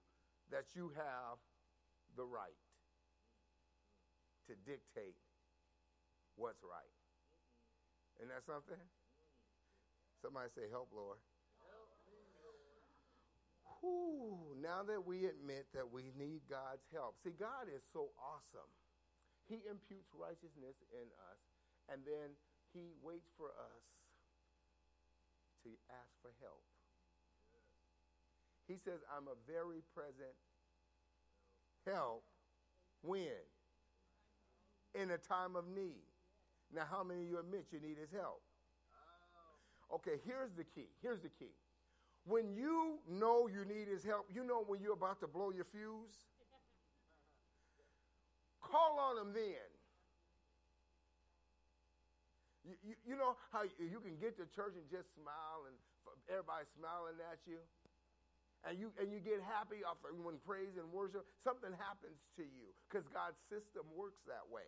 that 0.51 0.75
you 0.75 0.91
have 0.93 1.39
the 2.17 2.25
right 2.25 2.60
to 4.48 4.53
dictate 4.69 5.15
what's 6.38 6.62
right. 6.63 6.94
Isn't 8.22 8.29
that 8.29 8.46
something? 8.46 8.79
Somebody 10.22 10.50
say, 10.56 10.70
Help, 10.72 10.89
Lord. 10.96 11.20
Whew, 13.82 14.58
now 14.58 14.82
that 14.89 15.06
we 15.06 15.29
admit 15.29 15.70
that 15.77 15.86
we 15.86 16.10
need 16.17 16.41
God's 16.50 16.82
help. 16.89 17.13
See, 17.22 17.34
God 17.38 17.70
is 17.70 17.86
so 17.94 18.10
awesome. 18.17 18.72
He 19.46 19.62
imputes 19.70 20.10
righteousness 20.17 20.75
in 20.89 21.08
us, 21.29 21.39
and 21.94 22.01
then 22.01 22.34
He 22.74 22.89
waits 23.06 23.29
for 23.38 23.53
us 23.53 23.86
to 25.63 25.70
ask 25.94 26.10
for 26.25 26.34
help. 26.41 26.65
He 28.67 28.75
says, 28.84 29.00
I'm 29.08 29.29
a 29.29 29.38
very 29.46 29.79
present 29.94 30.36
help 31.86 32.24
when? 33.01 33.46
In 34.96 35.12
a 35.12 35.17
time 35.17 35.56
of 35.56 35.67
need. 35.67 36.06
Now, 36.74 36.83
how 36.89 37.03
many 37.03 37.24
of 37.24 37.27
you 37.27 37.39
admit 37.39 37.65
you 37.71 37.79
need 37.79 37.97
his 37.97 38.12
help? 38.12 38.41
Oh. 39.91 39.95
Okay, 39.95 40.19
here's 40.25 40.51
the 40.57 40.63
key. 40.63 40.89
Here's 41.01 41.21
the 41.21 41.31
key. 41.39 41.55
When 42.27 42.55
you 42.55 43.00
know 43.07 43.47
you 43.47 43.63
need 43.63 43.88
his 43.88 44.03
help, 44.03 44.27
you 44.33 44.43
know 44.43 44.63
when 44.67 44.81
you're 44.81 45.00
about 45.00 45.21
to 45.21 45.27
blow 45.27 45.51
your 45.51 45.63
fuse. 45.71 46.27
Call 48.62 49.00
on 49.00 49.15
him 49.24 49.33
then. 49.33 49.69
You, 52.67 52.75
you, 52.83 52.95
you 53.07 53.15
know 53.15 53.39
how 53.55 53.63
you, 53.63 53.71
you 53.79 54.03
can 54.03 54.19
get 54.19 54.36
to 54.43 54.45
church 54.51 54.75
and 54.75 54.83
just 54.91 55.07
smile 55.15 55.71
and 55.71 55.75
everybody 56.27 56.67
smiling 56.75 57.15
at 57.31 57.39
you? 57.47 57.63
and 58.65 58.75
you 58.79 58.89
and 58.97 59.13
you 59.13 59.24
get 59.24 59.39
happy 59.45 59.79
when 60.19 60.36
praise 60.43 60.75
and 60.75 60.89
worship 60.91 61.24
something 61.43 61.69
happens 61.77 62.17
to 62.36 62.43
you 62.43 62.67
because 62.88 63.05
god's 63.13 63.38
system 63.47 63.86
works 63.93 64.19
that 64.25 64.43
way 64.50 64.65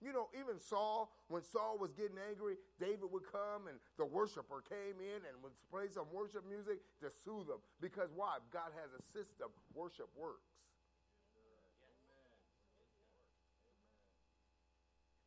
you 0.00 0.12
know, 0.12 0.28
even 0.38 0.60
Saul, 0.60 1.10
when 1.26 1.42
Saul 1.42 1.76
was 1.78 1.90
getting 1.92 2.18
angry, 2.30 2.54
David 2.78 3.10
would 3.10 3.26
come 3.26 3.66
and 3.66 3.78
the 3.98 4.06
worshiper 4.06 4.62
came 4.62 5.02
in 5.02 5.26
and 5.26 5.34
would 5.42 5.54
play 5.70 5.90
some 5.90 6.06
worship 6.12 6.46
music 6.46 6.78
to 7.02 7.10
soothe 7.10 7.50
him. 7.50 7.58
Because 7.80 8.10
why? 8.14 8.38
God 8.52 8.70
has 8.78 8.94
a 8.94 9.02
system. 9.02 9.50
Worship 9.74 10.06
works. 10.14 10.46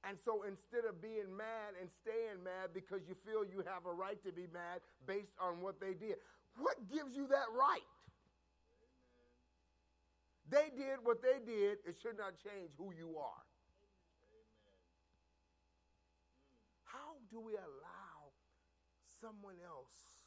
And 0.08 0.18
so 0.26 0.44
instead 0.48 0.88
of 0.90 1.02
being 1.02 1.30
mad 1.36 1.78
and 1.80 1.90
staying 2.02 2.42
mad 2.44 2.74
because 2.74 3.02
you 3.08 3.16
feel 3.28 3.46
you 3.46 3.64
have 3.68 3.86
a 3.86 3.94
right 3.94 4.18
to 4.24 4.32
be 4.32 4.48
mad 4.52 4.82
based 5.06 5.36
on 5.40 5.62
what 5.62 5.80
they 5.80 5.94
did, 5.94 6.16
what 6.58 6.76
gives 6.90 7.16
you 7.16 7.28
that 7.28 7.52
right? 7.54 7.86
They 10.50 10.72
did 10.76 11.00
what 11.04 11.22
they 11.22 11.40
did. 11.46 11.80
It 11.86 11.96
should 12.02 12.18
not 12.18 12.34
change 12.44 12.72
who 12.78 12.92
you 12.98 13.16
are. 13.20 13.44
Do 17.32 17.40
we 17.40 17.56
allow 17.56 18.36
someone 19.24 19.56
else 19.64 20.20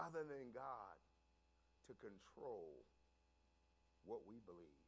other 0.00 0.24
than 0.24 0.48
God 0.56 0.96
to 1.86 1.92
control 2.00 2.88
what 4.08 4.24
we 4.24 4.40
believe? 4.48 4.80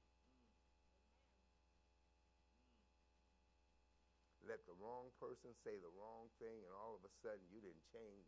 Let 4.43 4.65
the 4.65 4.75
wrong 4.81 5.13
person 5.21 5.53
say 5.63 5.77
the 5.79 5.93
wrong 5.93 6.33
thing, 6.41 6.65
and 6.65 6.73
all 6.75 6.97
of 6.97 7.05
a 7.05 7.13
sudden 7.21 7.45
you 7.53 7.61
didn't 7.61 7.85
change. 7.93 8.27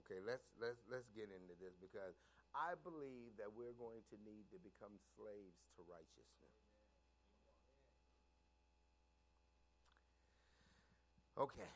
Okay, 0.00 0.18
let's 0.26 0.46
let's 0.58 0.82
let's 0.90 1.06
get 1.14 1.30
into 1.30 1.54
this 1.62 1.76
because 1.78 2.18
I 2.50 2.74
believe 2.82 3.38
that 3.38 3.50
we're 3.54 3.76
going 3.78 4.02
to 4.10 4.16
need 4.26 4.50
to 4.50 4.58
become 4.58 4.98
slaves 5.14 5.62
to 5.78 5.86
righteousness. 5.86 6.58
Okay. 11.38 11.72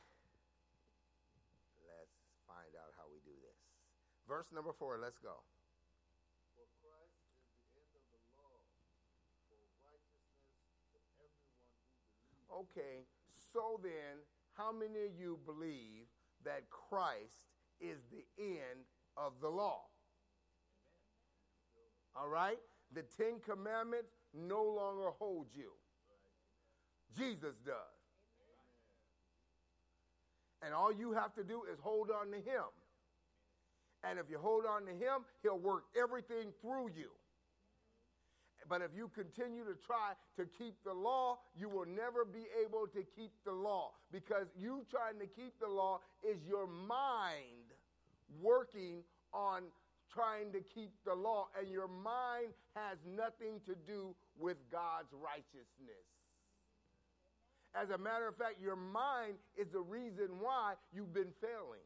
Let's 1.86 2.18
find 2.44 2.74
out 2.76 2.92
how 2.98 3.08
we 3.08 3.22
do 3.24 3.32
this. 3.40 3.56
Verse 4.28 4.50
number 4.52 4.76
four, 4.76 4.98
let's 5.00 5.16
go. 5.22 5.40
For 6.52 6.66
Christ 6.82 7.22
is 7.32 7.64
the 7.72 7.80
end 7.80 7.92
of 7.96 8.04
the 8.10 8.20
law 8.36 8.60
for 9.48 9.56
righteousness 9.86 10.44
to 10.90 11.00
everyone 11.22 11.64
who 11.70 11.80
believes. 11.80 12.50
Okay, 12.50 13.08
so 13.36 13.80
then, 13.80 14.20
how 14.52 14.74
many 14.74 15.06
of 15.06 15.14
you 15.16 15.38
believe 15.46 16.10
that 16.44 16.68
Christ 16.68 17.48
is 17.80 18.04
the 18.12 18.26
end 18.36 18.84
of 19.16 19.38
the 19.40 19.48
law? 19.48 19.93
All 22.16 22.28
right? 22.28 22.58
The 22.94 23.02
Ten 23.16 23.40
Commandments 23.44 24.12
no 24.32 24.62
longer 24.62 25.10
hold 25.18 25.46
you. 25.54 25.70
Jesus 27.16 27.54
does. 27.64 27.74
And 30.62 30.72
all 30.72 30.92
you 30.92 31.12
have 31.12 31.34
to 31.34 31.44
do 31.44 31.62
is 31.70 31.78
hold 31.80 32.10
on 32.10 32.30
to 32.30 32.36
Him. 32.36 32.64
And 34.02 34.18
if 34.18 34.26
you 34.30 34.38
hold 34.38 34.64
on 34.66 34.86
to 34.86 34.92
Him, 34.92 35.24
He'll 35.42 35.58
work 35.58 35.84
everything 36.00 36.52
through 36.60 36.90
you. 36.96 37.10
But 38.68 38.80
if 38.80 38.90
you 38.96 39.10
continue 39.14 39.64
to 39.64 39.74
try 39.86 40.12
to 40.38 40.46
keep 40.58 40.74
the 40.84 40.92
law, 40.92 41.38
you 41.58 41.68
will 41.68 41.86
never 41.86 42.24
be 42.24 42.46
able 42.64 42.86
to 42.94 43.02
keep 43.14 43.32
the 43.44 43.52
law 43.52 43.90
because 44.10 44.46
you 44.58 44.86
trying 44.90 45.18
to 45.20 45.26
keep 45.26 45.52
the 45.60 45.68
law 45.68 46.00
is 46.22 46.38
your 46.48 46.66
mind 46.66 47.68
working 48.40 49.02
on 49.32 49.64
trying 50.12 50.52
to 50.52 50.60
keep 50.60 50.92
the 51.04 51.14
law, 51.14 51.48
and 51.58 51.70
your 51.70 51.88
mind 51.88 52.52
has 52.74 52.98
nothing 53.04 53.60
to 53.66 53.74
do 53.86 54.14
with 54.38 54.56
God's 54.70 55.12
righteousness. 55.12 56.06
As 57.74 57.90
a 57.90 57.98
matter 57.98 58.28
of 58.28 58.36
fact, 58.36 58.62
your 58.62 58.76
mind 58.76 59.34
is 59.56 59.66
the 59.72 59.80
reason 59.80 60.38
why 60.40 60.74
you've 60.92 61.12
been 61.12 61.34
failing. 61.40 61.82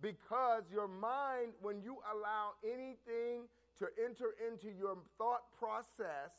Because 0.00 0.62
your 0.72 0.88
mind, 0.88 1.52
when 1.60 1.82
you 1.82 1.98
allow 2.08 2.56
anything 2.64 3.44
to 3.78 3.86
enter 4.02 4.32
into 4.48 4.74
your 4.76 4.96
thought 5.18 5.44
process 5.58 6.32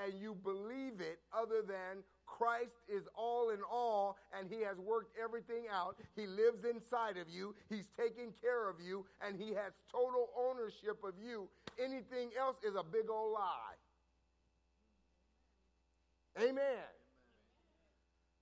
and 0.00 0.18
you 0.20 0.34
believe 0.42 1.00
it 1.00 1.20
other 1.32 1.60
than 1.60 2.00
Christ 2.36 2.74
is 2.88 3.04
all 3.14 3.50
in 3.50 3.60
all 3.70 4.16
and 4.36 4.50
he 4.50 4.60
has 4.62 4.76
worked 4.78 5.16
everything 5.22 5.64
out. 5.72 5.96
He 6.16 6.26
lives 6.26 6.64
inside 6.64 7.16
of 7.16 7.28
you. 7.28 7.54
He's 7.68 7.86
taking 7.96 8.32
care 8.42 8.68
of 8.68 8.76
you 8.84 9.06
and 9.24 9.38
he 9.38 9.50
has 9.50 9.72
total 9.90 10.30
ownership 10.36 10.98
of 11.04 11.14
you. 11.24 11.48
Anything 11.78 12.30
else 12.38 12.56
is 12.64 12.74
a 12.74 12.82
big 12.82 13.08
old 13.08 13.34
lie. 13.34 13.76
Amen. 16.42 16.90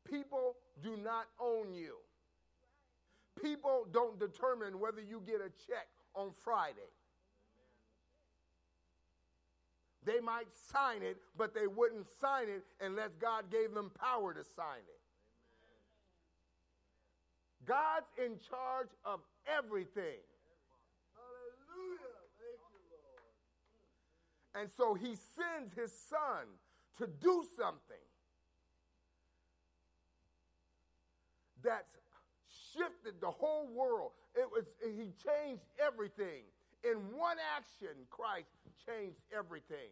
People 0.08 0.56
do 0.82 0.96
not 0.96 1.26
own 1.38 1.74
you. 1.74 1.96
People 3.42 3.86
don't 3.92 4.18
determine 4.18 4.80
whether 4.80 5.02
you 5.02 5.22
get 5.26 5.36
a 5.36 5.50
check 5.66 5.88
on 6.14 6.30
Friday. 6.42 6.88
They 10.04 10.20
might 10.20 10.48
sign 10.72 11.02
it, 11.02 11.16
but 11.36 11.54
they 11.54 11.66
wouldn't 11.66 12.06
sign 12.20 12.48
it 12.48 12.64
unless 12.80 13.10
God 13.20 13.50
gave 13.50 13.72
them 13.72 13.90
power 14.00 14.34
to 14.34 14.42
sign 14.42 14.82
it. 14.88 15.00
God's 17.64 18.06
in 18.18 18.38
charge 18.50 18.88
of 19.04 19.20
everything. 19.46 20.18
Hallelujah. 21.14 22.18
Thank 22.38 22.58
you, 22.72 22.82
Lord. 22.90 24.62
And 24.62 24.70
so 24.76 24.94
he 24.94 25.16
sends 25.36 25.72
his 25.74 25.92
son 25.92 26.46
to 26.98 27.06
do 27.06 27.44
something 27.56 27.96
that's 31.62 31.96
shifted 32.72 33.20
the 33.20 33.30
whole 33.30 33.68
world. 33.72 34.10
It 34.34 34.48
was 34.50 34.64
he 34.82 35.12
changed 35.24 35.62
everything. 35.78 36.42
In 36.84 36.98
one 37.16 37.36
action, 37.56 37.94
Christ 38.10 38.50
changed 38.86 39.20
everything. 39.36 39.90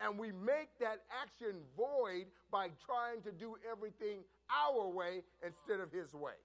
And 0.00 0.18
we 0.18 0.32
make 0.32 0.70
that 0.80 1.02
action 1.10 1.60
void 1.76 2.26
by 2.50 2.68
trying 2.86 3.20
to 3.22 3.32
do 3.32 3.56
everything 3.70 4.24
our 4.48 4.88
way 4.88 5.22
instead 5.44 5.80
of 5.80 5.92
his 5.92 6.14
way. 6.14 6.38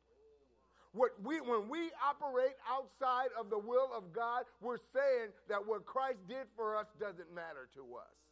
What 0.92 1.12
we, 1.24 1.39
when 1.42 1.70
we 1.70 1.92
operate 2.04 2.56
outside 2.68 3.30
of 3.39 3.50
the 3.50 3.60
will 3.60 3.92
of 3.96 4.12
God, 4.12 4.44
we're 4.62 4.80
saying 4.94 5.32
that 5.50 5.65
what 5.65 5.86
Christ 5.86 6.20
did 6.27 6.48
for 6.56 6.77
us 6.77 6.88
doesn't 7.00 7.34
matter 7.36 7.68
to 7.75 7.82
us. 7.96 8.25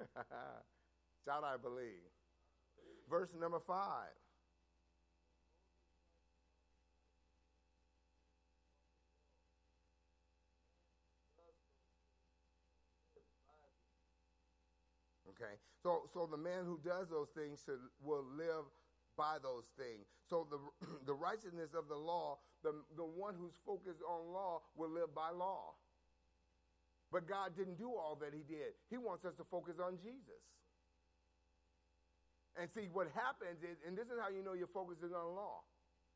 Shout, 1.24 1.44
I 1.44 1.56
believe. 1.56 2.08
Verse 3.08 3.30
number 3.38 3.60
five. 3.60 4.10
Okay, 15.30 15.56
so 15.82 16.02
so 16.12 16.26
the 16.26 16.36
man 16.36 16.64
who 16.64 16.78
does 16.84 17.08
those 17.08 17.28
things 17.34 17.60
should, 17.64 17.80
will 18.02 18.24
live 18.36 18.64
by 19.16 19.38
those 19.42 19.64
things. 19.78 20.06
So 20.28 20.46
the 20.50 20.58
the 21.06 21.14
righteousness 21.14 21.70
of 21.74 21.88
the 21.88 21.96
law, 21.96 22.38
the 22.62 22.84
the 22.96 23.04
one 23.04 23.34
who's 23.34 23.54
focused 23.64 24.02
on 24.06 24.32
law 24.32 24.62
will 24.76 24.90
live 24.90 25.14
by 25.14 25.30
law. 25.30 25.74
But 27.10 27.26
God 27.26 27.58
didn't 27.58 27.78
do 27.78 27.90
all 27.90 28.16
that 28.22 28.30
He 28.32 28.46
did. 28.46 28.74
He 28.88 28.96
wants 28.96 29.24
us 29.26 29.34
to 29.38 29.44
focus 29.50 29.74
on 29.82 29.98
Jesus. 29.98 30.42
And 32.54 32.70
see, 32.70 32.86
what 32.90 33.10
happens 33.14 33.62
is, 33.62 33.78
and 33.86 33.98
this 33.98 34.06
is 34.06 34.18
how 34.18 34.30
you 34.30 34.42
know 34.42 34.54
you're 34.54 34.70
focusing 34.70 35.14
on 35.14 35.34
law, 35.34 35.62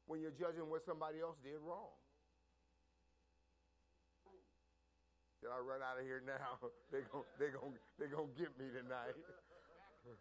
when 0.06 0.20
you're 0.20 0.34
judging 0.34 0.68
what 0.70 0.84
somebody 0.84 1.20
else 1.20 1.36
did 1.42 1.58
wrong. 1.62 1.94
Should 5.40 5.52
I 5.52 5.58
run 5.60 5.82
out 5.82 5.98
of 6.00 6.04
here 6.04 6.22
now? 6.24 6.56
they're 6.90 7.04
going 7.12 7.24
they 7.38 7.50
gonna, 7.52 7.76
they 8.00 8.06
gonna 8.08 8.32
get 8.36 8.56
me 8.58 8.72
tonight. 8.72 9.12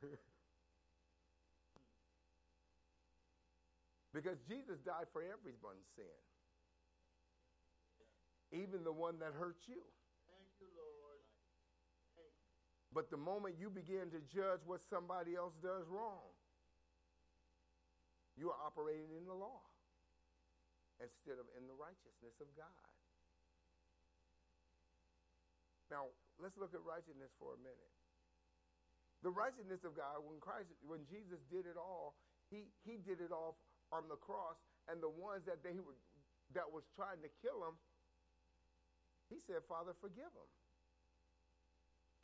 because 4.13 4.38
Jesus 4.48 4.80
died 4.84 5.08
for 5.12 5.24
everyone's 5.24 5.88
sin, 5.96 6.06
even 8.51 8.84
the 8.84 8.92
one 8.92 9.20
that 9.20 9.32
hurt 9.32 9.58
you. 9.68 9.80
You, 10.63 10.79
Lord. 10.79 11.20
But 12.93 13.10
the 13.10 13.17
moment 13.17 13.58
you 13.58 13.74
begin 13.74 14.13
to 14.13 14.22
judge 14.29 14.62
what 14.70 14.79
somebody 14.86 15.36
else 15.36 15.58
does 15.60 15.89
wrong, 15.89 16.29
you 18.38 18.53
are 18.53 18.60
operating 18.62 19.12
in 19.17 19.25
the 19.25 19.34
law 19.34 19.65
instead 21.01 21.41
of 21.41 21.50
in 21.58 21.65
the 21.65 21.74
righteousness 21.74 22.38
of 22.38 22.48
God. 22.53 22.86
Now, 25.89 26.10
let's 26.38 26.58
look 26.58 26.74
at 26.74 26.82
righteousness 26.86 27.34
for 27.38 27.53
a 27.53 27.60
minute. 27.62 27.93
The 29.22 29.34
righteousness 29.34 29.82
of 29.86 29.98
God, 29.98 30.22
when 30.25 30.38
Christ, 30.39 30.70
when 30.86 31.05
Jesus 31.10 31.41
did 31.50 31.65
it 31.65 31.77
all, 31.77 32.17
he, 32.50 32.70
he 32.86 33.01
did 33.01 33.22
it 33.22 33.34
all 33.34 33.58
on 33.93 34.10
the 34.10 34.17
cross, 34.17 34.58
and 34.89 35.01
the 35.01 35.10
ones 35.10 35.46
that 35.46 35.62
they 35.62 35.77
were, 35.77 35.98
that 36.53 36.65
was 36.65 36.84
trying 36.98 37.22
to 37.22 37.29
kill 37.41 37.62
him, 37.62 37.77
he 39.34 39.42
said, 39.50 39.66
Father, 39.66 39.98
forgive 39.98 40.30
him. 40.30 40.50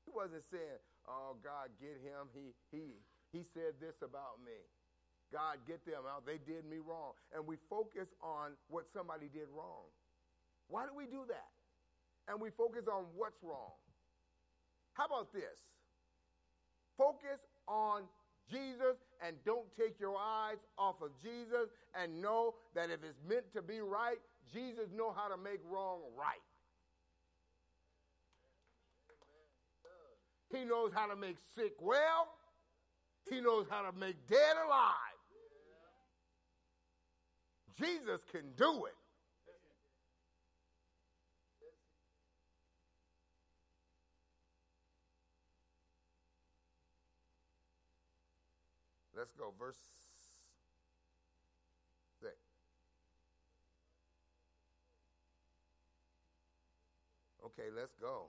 He 0.06 0.13
wasn't 0.13 0.45
saying, 0.50 0.82
"Oh 1.06 1.38
God, 1.41 1.69
get 1.82 2.02
him. 2.02 2.30
He 2.34 2.54
he 2.69 2.98
he 3.30 3.45
said 3.54 3.78
this 3.82 4.02
about 4.02 4.41
me." 4.45 4.58
God, 5.32 5.62
get 5.69 5.86
them 5.86 6.10
out. 6.10 6.26
They 6.26 6.41
did 6.41 6.65
me 6.65 6.82
wrong. 6.82 7.13
And 7.34 7.45
we 7.45 7.58
focus 7.69 8.10
on 8.17 8.58
what 8.67 8.89
somebody 8.89 9.30
did 9.30 9.45
wrong. 9.54 9.86
Why 10.67 10.86
do 10.86 10.93
we 10.98 11.06
do 11.06 11.22
that? 11.30 11.54
And 12.28 12.41
we 12.41 12.50
focus 12.50 12.89
on 12.89 13.06
what's 13.13 13.38
wrong. 13.43 13.78
How 14.93 15.06
about 15.06 15.32
this? 15.32 15.62
Focus 16.98 17.38
on 17.67 18.10
Jesus 18.50 18.98
and 19.22 19.38
don't 19.45 19.69
take 19.78 20.00
your 20.00 20.17
eyes 20.17 20.58
off 20.78 20.95
of 21.02 21.12
Jesus 21.22 21.69
and 21.93 22.22
know 22.22 22.56
that 22.74 22.89
if 22.89 23.06
it's 23.06 23.22
meant 23.30 23.45
to 23.54 23.62
be 23.62 23.82
right, 23.82 24.17
Jesus 24.52 24.89
know 24.98 25.13
how 25.13 25.30
to 25.30 25.38
make 25.38 25.62
wrong 25.69 26.02
right. 26.17 26.41
He 30.52 30.66
knows 30.66 30.92
how 30.94 31.08
to 31.08 31.16
make 31.16 31.38
sick 31.56 31.74
well. 31.80 32.28
He 33.30 33.42
knows 33.42 33.68
how 33.70 33.90
to 33.90 33.98
make 33.98 34.28
dead 34.28 34.56
alive. 34.66 34.96
Jesus 37.78 38.22
can 38.32 38.42
do 38.58 38.86
it. 38.86 38.96
Let's 49.16 49.34
go. 49.34 49.54
Verse 49.60 49.78
6. 52.22 52.32
Okay, 57.46 57.70
let's 57.76 57.94
go. 58.02 58.28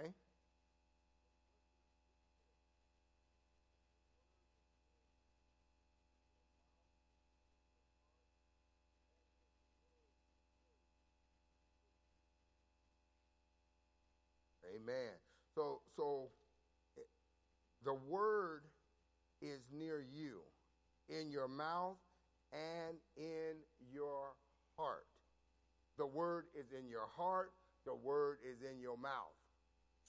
Okay. 0.00 0.14
Amen. 14.76 15.12
So 15.54 15.82
so 15.96 16.30
the 17.84 17.94
word 17.94 18.64
is 19.42 19.60
near 19.72 20.00
you 20.00 20.42
in 21.08 21.30
your 21.30 21.48
mouth 21.48 21.98
and 22.52 22.96
in 23.16 23.56
your 23.92 24.36
heart. 24.76 25.06
The 25.98 26.06
word 26.06 26.46
is 26.54 26.72
in 26.72 26.88
your 26.88 27.06
heart, 27.06 27.52
the 27.86 27.94
word 27.94 28.38
is 28.44 28.62
in 28.62 28.80
your 28.80 28.96
mouth. 28.96 29.39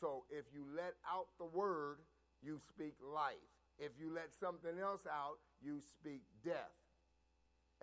So 0.01 0.25
if 0.31 0.45
you 0.51 0.65
let 0.75 0.97
out 1.05 1.27
the 1.37 1.45
word, 1.45 1.97
you 2.41 2.57
speak 2.57 2.95
life. 2.99 3.37
If 3.77 3.91
you 4.01 4.11
let 4.13 4.33
something 4.33 4.81
else 4.81 5.05
out, 5.05 5.37
you 5.61 5.79
speak 5.79 6.23
death. 6.43 6.73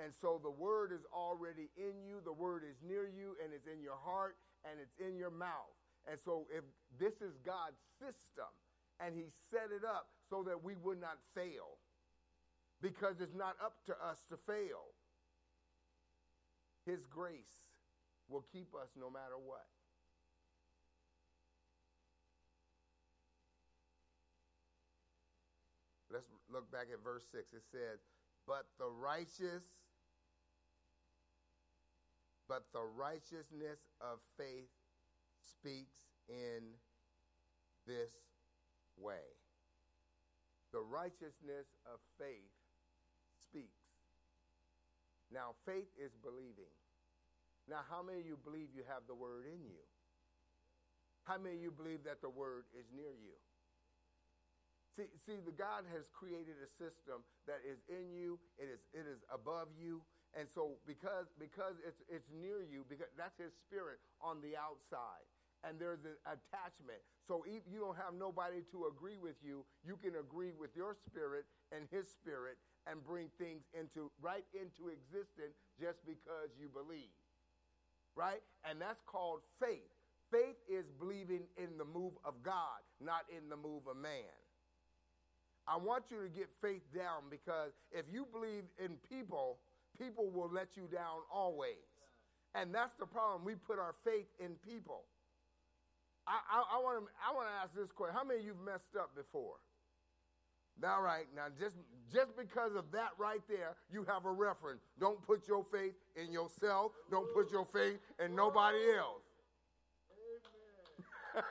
And 0.02 0.12
so 0.20 0.40
the 0.42 0.50
word 0.50 0.92
is 0.92 1.06
already 1.14 1.70
in 1.78 2.02
you, 2.06 2.18
the 2.24 2.32
word 2.32 2.62
is 2.68 2.76
near 2.82 3.06
you, 3.06 3.34
and 3.42 3.54
it's 3.54 3.66
in 3.66 3.82
your 3.82 3.98
heart, 4.04 4.36
and 4.66 4.78
it's 4.82 4.94
in 4.98 5.16
your 5.16 5.30
mouth. 5.30 5.74
And 6.10 6.18
so 6.24 6.46
if 6.50 6.64
this 6.98 7.14
is 7.22 7.38
God's 7.46 7.78
system, 7.98 8.50
and 9.00 9.14
He 9.14 9.30
set 9.50 9.70
it 9.70 9.86
up 9.86 10.10
so 10.28 10.42
that 10.42 10.62
we 10.62 10.74
would 10.82 11.00
not 11.00 11.18
fail 11.34 11.78
because 12.82 13.20
it's 13.20 13.34
not 13.34 13.54
up 13.64 13.74
to 13.86 13.94
us 14.02 14.18
to 14.30 14.36
fail. 14.46 14.94
His 16.86 17.06
grace 17.06 17.70
will 18.28 18.44
keep 18.52 18.74
us 18.74 18.88
no 18.98 19.10
matter 19.10 19.38
what. 19.38 19.66
Let's 26.10 26.26
look 26.50 26.70
back 26.70 26.86
at 26.92 27.02
verse 27.02 27.24
6. 27.32 27.52
It 27.52 27.62
says, 27.70 28.00
But 28.46 28.66
the 28.78 28.88
righteous, 28.88 29.64
but 32.48 32.64
the 32.72 32.84
righteousness 32.84 33.78
of 34.00 34.18
faith 34.36 34.70
speaks 35.40 35.96
in 36.28 36.74
this 37.86 38.12
way. 38.96 39.24
The 40.72 40.80
righteousness 40.80 41.66
of 41.86 42.00
faith 42.18 42.52
speaks. 43.40 43.80
Now, 45.32 45.52
faith 45.64 45.88
is 45.96 46.12
believing. 46.22 46.72
Now, 47.68 47.80
how 47.88 48.02
many 48.02 48.20
of 48.20 48.26
you 48.26 48.38
believe 48.42 48.68
you 48.74 48.82
have 48.88 49.04
the 49.06 49.14
word 49.14 49.44
in 49.44 49.64
you? 49.64 49.84
How 51.24 51.36
many 51.36 51.56
of 51.56 51.62
you 51.62 51.70
believe 51.70 52.04
that 52.04 52.22
the 52.22 52.30
word 52.30 52.64
is 52.72 52.86
near 52.96 53.12
you? 53.12 53.36
See, 54.98 55.06
see, 55.30 55.38
the 55.38 55.54
God 55.54 55.86
has 55.94 56.10
created 56.10 56.58
a 56.58 56.66
system 56.74 57.22
that 57.46 57.62
is 57.62 57.78
in 57.86 58.10
you. 58.10 58.34
It 58.58 58.66
is, 58.66 58.82
it 58.90 59.06
is 59.06 59.22
above 59.30 59.70
you, 59.78 60.02
and 60.34 60.50
so 60.50 60.74
because 60.90 61.30
because 61.38 61.78
it's 61.86 62.02
it's 62.10 62.26
near 62.34 62.66
you, 62.66 62.82
because 62.90 63.06
that's 63.14 63.38
His 63.38 63.54
Spirit 63.62 64.02
on 64.18 64.42
the 64.42 64.58
outside, 64.58 65.22
and 65.62 65.78
there's 65.78 66.02
an 66.02 66.18
attachment. 66.26 66.98
So 67.30 67.46
if 67.46 67.62
you 67.70 67.78
don't 67.78 67.94
have 67.94 68.18
nobody 68.18 68.66
to 68.74 68.90
agree 68.90 69.22
with 69.22 69.38
you, 69.38 69.62
you 69.86 69.94
can 69.94 70.18
agree 70.18 70.50
with 70.50 70.74
your 70.74 70.98
spirit 71.06 71.46
and 71.70 71.86
His 71.94 72.10
Spirit, 72.10 72.58
and 72.90 72.98
bring 73.06 73.30
things 73.38 73.70
into 73.78 74.10
right 74.18 74.50
into 74.50 74.90
existence 74.90 75.54
just 75.78 76.02
because 76.02 76.50
you 76.58 76.66
believe, 76.74 77.14
right? 78.18 78.42
And 78.66 78.82
that's 78.82 79.06
called 79.06 79.46
faith. 79.62 79.94
Faith 80.34 80.58
is 80.66 80.90
believing 80.98 81.46
in 81.54 81.78
the 81.78 81.86
move 81.86 82.18
of 82.26 82.42
God, 82.42 82.82
not 82.98 83.30
in 83.30 83.46
the 83.46 83.56
move 83.56 83.86
of 83.86 83.94
man. 83.94 84.34
I 85.68 85.76
want 85.76 86.04
you 86.10 86.16
to 86.22 86.28
get 86.28 86.48
faith 86.62 86.82
down 86.94 87.28
because 87.30 87.72
if 87.92 88.06
you 88.10 88.26
believe 88.32 88.64
in 88.82 88.96
people, 89.08 89.58
people 90.00 90.30
will 90.30 90.50
let 90.50 90.76
you 90.76 90.88
down 90.90 91.20
always. 91.32 91.84
And 92.54 92.74
that's 92.74 92.94
the 92.98 93.06
problem. 93.06 93.44
We 93.44 93.54
put 93.54 93.78
our 93.78 93.94
faith 94.04 94.26
in 94.40 94.56
people. 94.66 95.04
I, 96.26 96.78
want 96.82 97.04
to 97.04 97.10
I 97.26 97.34
want 97.34 97.48
to 97.48 97.54
ask 97.62 97.74
this 97.74 97.90
question: 97.92 98.14
How 98.16 98.24
many 98.24 98.40
of 98.40 98.46
you've 98.46 98.60
messed 98.60 98.96
up 98.98 99.14
before? 99.16 99.56
All 100.84 101.02
right, 101.02 101.26
now 101.34 101.46
just 101.58 101.76
just 102.12 102.36
because 102.36 102.74
of 102.76 102.84
that 102.92 103.10
right 103.18 103.40
there, 103.48 103.76
you 103.90 104.04
have 104.04 104.26
a 104.26 104.30
reference. 104.30 104.82
Don't 105.00 105.20
put 105.26 105.48
your 105.48 105.64
faith 105.72 105.94
in 106.16 106.32
yourself. 106.32 106.92
Don't 107.10 107.32
put 107.34 107.50
your 107.50 107.66
faith 107.72 107.98
in 108.22 108.36
nobody 108.36 108.78
else. 108.96 109.24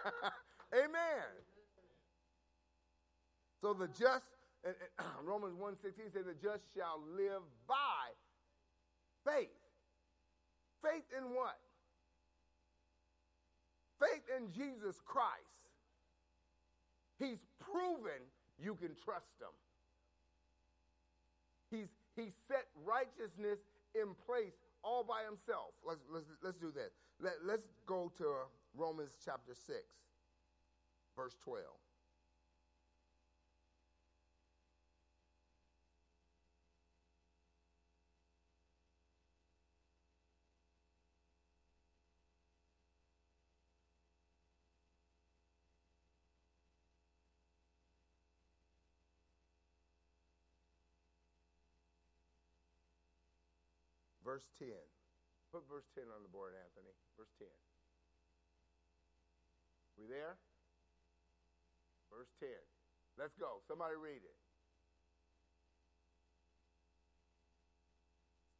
Amen. 0.74 0.86
Amen. 0.86 1.47
So 3.62 3.74
the 3.74 3.88
just, 3.88 4.26
Romans 5.24 5.56
1.16 5.60 6.14
says, 6.14 6.26
the 6.26 6.34
just 6.34 6.64
shall 6.76 7.02
live 7.16 7.42
by 7.68 8.14
faith. 9.26 9.50
Faith 10.84 11.06
in 11.18 11.34
what? 11.34 11.58
Faith 14.00 14.24
in 14.38 14.52
Jesus 14.52 15.02
Christ. 15.06 15.68
He's 17.20 17.40
proven 17.60 18.22
you 18.62 18.76
can 18.76 18.92
trust 19.04 19.34
him. 19.42 19.54
He's, 21.72 21.88
he 22.16 22.32
set 22.48 22.68
righteousness 22.86 23.60
in 23.96 24.14
place 24.26 24.54
all 24.84 25.04
by 25.04 25.24
himself. 25.26 25.74
Let's, 25.86 26.02
let's, 26.12 26.26
let's 26.44 26.58
do 26.58 26.72
this. 26.72 26.92
Let, 27.20 27.34
let's 27.44 27.68
go 27.86 28.12
to 28.20 28.46
Romans 28.76 29.18
chapter 29.26 29.54
6, 29.54 29.78
verse 31.16 31.36
12. 31.44 31.66
Verse 54.38 54.70
10. 54.70 54.70
Put 55.50 55.66
verse 55.66 55.90
10 55.98 56.06
on 56.14 56.22
the 56.22 56.30
board, 56.30 56.54
Anthony. 56.54 56.94
Verse 57.18 57.34
10. 57.42 57.50
We 59.98 60.06
there? 60.06 60.38
Verse 62.14 62.30
10. 62.38 62.54
Let's 63.18 63.34
go. 63.42 63.66
Somebody 63.66 63.98
read 63.98 64.22
it. 64.22 64.38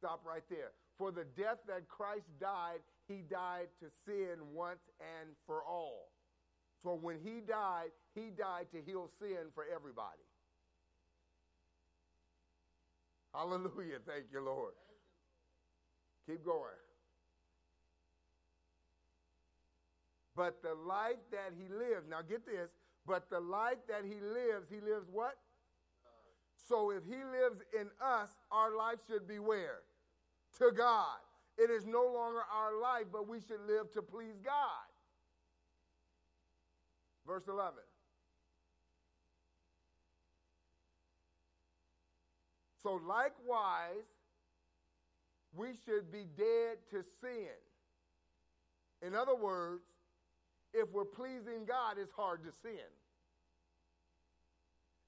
Stop 0.02 0.26
right 0.26 0.42
there. 0.50 0.74
For 0.98 1.14
the 1.14 1.30
death 1.38 1.62
that 1.70 1.86
Christ 1.86 2.26
died, 2.42 2.82
he 3.06 3.22
died 3.30 3.70
to 3.78 3.86
sin 4.02 4.42
once 4.50 4.82
and 4.98 5.30
for 5.46 5.62
all. 5.62 6.10
So 6.82 6.98
when 6.98 7.22
he 7.22 7.38
died, 7.46 7.94
he 8.18 8.34
died 8.34 8.66
to 8.74 8.82
heal 8.82 9.14
sin 9.22 9.54
for 9.54 9.62
everybody. 9.70 10.26
Hallelujah. 13.30 14.02
Thank 14.02 14.34
you, 14.34 14.42
Lord. 14.42 14.74
Keep 16.28 16.44
going. 16.44 16.76
But 20.36 20.62
the 20.62 20.74
life 20.74 21.16
that 21.32 21.54
he 21.58 21.68
lives, 21.68 22.06
now 22.08 22.20
get 22.20 22.44
this, 22.44 22.68
but 23.06 23.30
the 23.30 23.40
life 23.40 23.78
that 23.88 24.04
he 24.04 24.20
lives, 24.20 24.68
he 24.70 24.76
lives 24.76 25.06
what? 25.10 25.36
So 26.68 26.90
if 26.90 27.02
he 27.06 27.16
lives 27.16 27.62
in 27.72 27.88
us, 28.04 28.28
our 28.52 28.76
life 28.76 28.98
should 29.08 29.26
be 29.26 29.38
where? 29.38 29.80
To 30.58 30.70
God. 30.70 31.16
It 31.56 31.70
is 31.70 31.86
no 31.86 32.04
longer 32.04 32.42
our 32.54 32.78
life, 32.78 33.06
but 33.10 33.26
we 33.26 33.40
should 33.40 33.62
live 33.66 33.90
to 33.94 34.02
please 34.02 34.38
God. 34.44 34.86
Verse 37.26 37.48
11. 37.48 37.72
So 42.82 43.00
likewise, 43.08 44.06
we 45.58 45.74
should 45.84 46.12
be 46.12 46.24
dead 46.36 46.78
to 46.90 47.02
sin. 47.20 47.58
In 49.02 49.14
other 49.14 49.34
words, 49.34 49.82
if 50.72 50.88
we're 50.92 51.04
pleasing 51.04 51.64
God, 51.66 51.96
it's 51.98 52.12
hard 52.12 52.44
to 52.44 52.52
sin. 52.62 52.88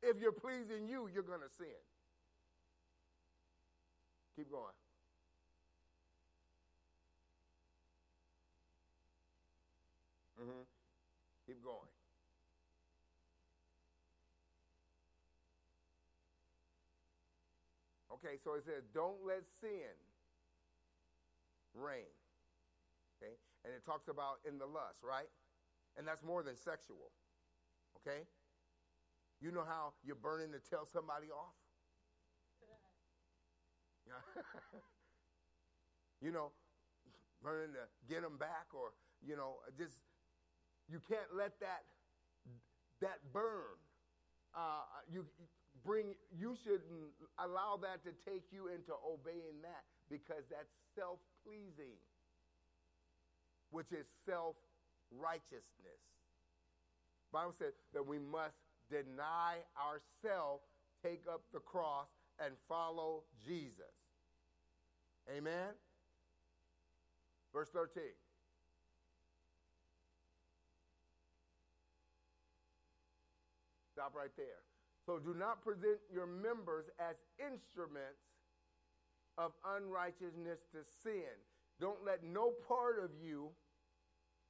If 0.03 0.21
you're 0.21 0.33
pleasing 0.33 0.89
you, 0.89 1.09
you're 1.13 1.23
going 1.23 1.41
to 1.41 1.55
sin. 1.57 1.69
Keep 4.37 4.51
going. 4.51 4.75
Mm-hmm. 10.41 10.63
Keep 11.47 11.63
going. 11.63 11.79
Okay, 18.13 18.37
so 18.43 18.55
it 18.55 18.65
says, 18.65 18.83
don't 18.93 19.25
let 19.27 19.43
sin 19.61 20.10
reign. 21.81 22.13
Okay? 23.17 23.33
And 23.65 23.73
it 23.73 23.85
talks 23.85 24.09
about 24.09 24.41
in 24.47 24.59
the 24.59 24.67
lust, 24.67 25.01
right? 25.03 25.29
And 25.97 26.07
that's 26.07 26.23
more 26.23 26.43
than 26.43 26.57
sexual. 26.57 27.13
Okay? 28.01 28.29
You 29.41 29.51
know 29.51 29.65
how 29.65 29.93
you're 30.05 30.21
burning 30.21 30.53
to 30.53 30.61
tell 30.61 30.87
somebody 30.87 31.33
off? 31.33 31.57
you 36.21 36.31
know, 36.33 36.51
burning 37.43 37.73
to 37.73 37.87
get 38.13 38.23
them 38.23 38.37
back 38.39 38.67
or, 38.75 38.93
you 39.25 39.37
know, 39.37 39.57
just, 39.79 39.97
you 40.91 41.01
can't 41.09 41.31
let 41.35 41.59
that, 41.61 41.85
that 43.01 43.19
burn. 43.33 43.79
Uh, 44.55 44.83
you 45.13 45.25
bring, 45.85 46.15
you 46.37 46.57
shouldn't 46.63 47.15
allow 47.39 47.79
that 47.81 48.03
to 48.03 48.11
take 48.29 48.45
you 48.51 48.67
into 48.69 48.93
obeying 49.07 49.63
that 49.63 49.87
because 50.11 50.43
that's 50.51 50.75
self 50.99 51.19
pleasing, 51.47 51.97
which 53.71 53.93
is 53.93 54.07
self 54.27 54.57
righteousness. 55.11 56.03
Bible 57.33 57.55
says 57.59 57.73
that 57.95 58.05
we 58.05 58.19
must 58.19 58.59
deny 58.91 59.63
ourselves, 59.79 60.63
take 61.03 61.23
up 61.31 61.43
the 61.55 61.61
cross, 61.61 62.09
and 62.45 62.55
follow 62.69 63.23
Jesus. 63.47 63.95
Amen? 65.31 65.71
Verse 67.55 67.69
13. 67.73 68.03
Stop 73.95 74.15
right 74.17 74.33
there. 74.37 74.65
So 75.07 75.19
do 75.19 75.35
not 75.35 75.63
present 75.63 75.99
your 76.13 76.27
members 76.27 76.87
as 76.99 77.17
instruments 77.39 78.30
of 79.39 79.53
unrighteousness 79.77 80.61
to 80.73 80.79
sin. 81.03 81.35
Don't 81.81 82.05
let 82.05 82.23
no 82.23 82.53
part 82.69 83.03
of 83.03 83.11
you 83.23 83.51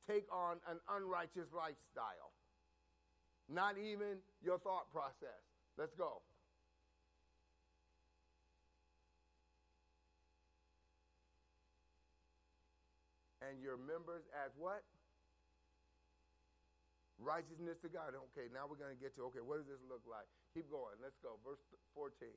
take 0.06 0.26
on 0.32 0.56
an 0.68 0.78
unrighteous 0.90 1.52
lifestyle, 1.54 2.34
not 3.48 3.78
even 3.78 4.18
your 4.42 4.58
thought 4.58 4.90
process. 4.90 5.42
Let's 5.78 5.94
go. 5.94 6.22
And 13.40 13.62
your 13.62 13.76
members 13.76 14.22
as 14.44 14.52
what? 14.58 14.82
Righteousness 17.18 17.78
to 17.82 17.88
God. 17.88 18.16
Okay, 18.32 18.48
now 18.52 18.64
we're 18.64 18.80
going 18.80 18.94
to 18.94 19.00
get 19.00 19.14
to, 19.16 19.28
okay, 19.28 19.44
what 19.44 19.60
does 19.60 19.68
this 19.68 19.82
look 19.88 20.02
like? 20.08 20.28
Keep 20.54 20.70
going. 20.70 20.96
Let's 21.02 21.16
go. 21.22 21.36
Verse 21.44 21.60
14. 21.94 22.28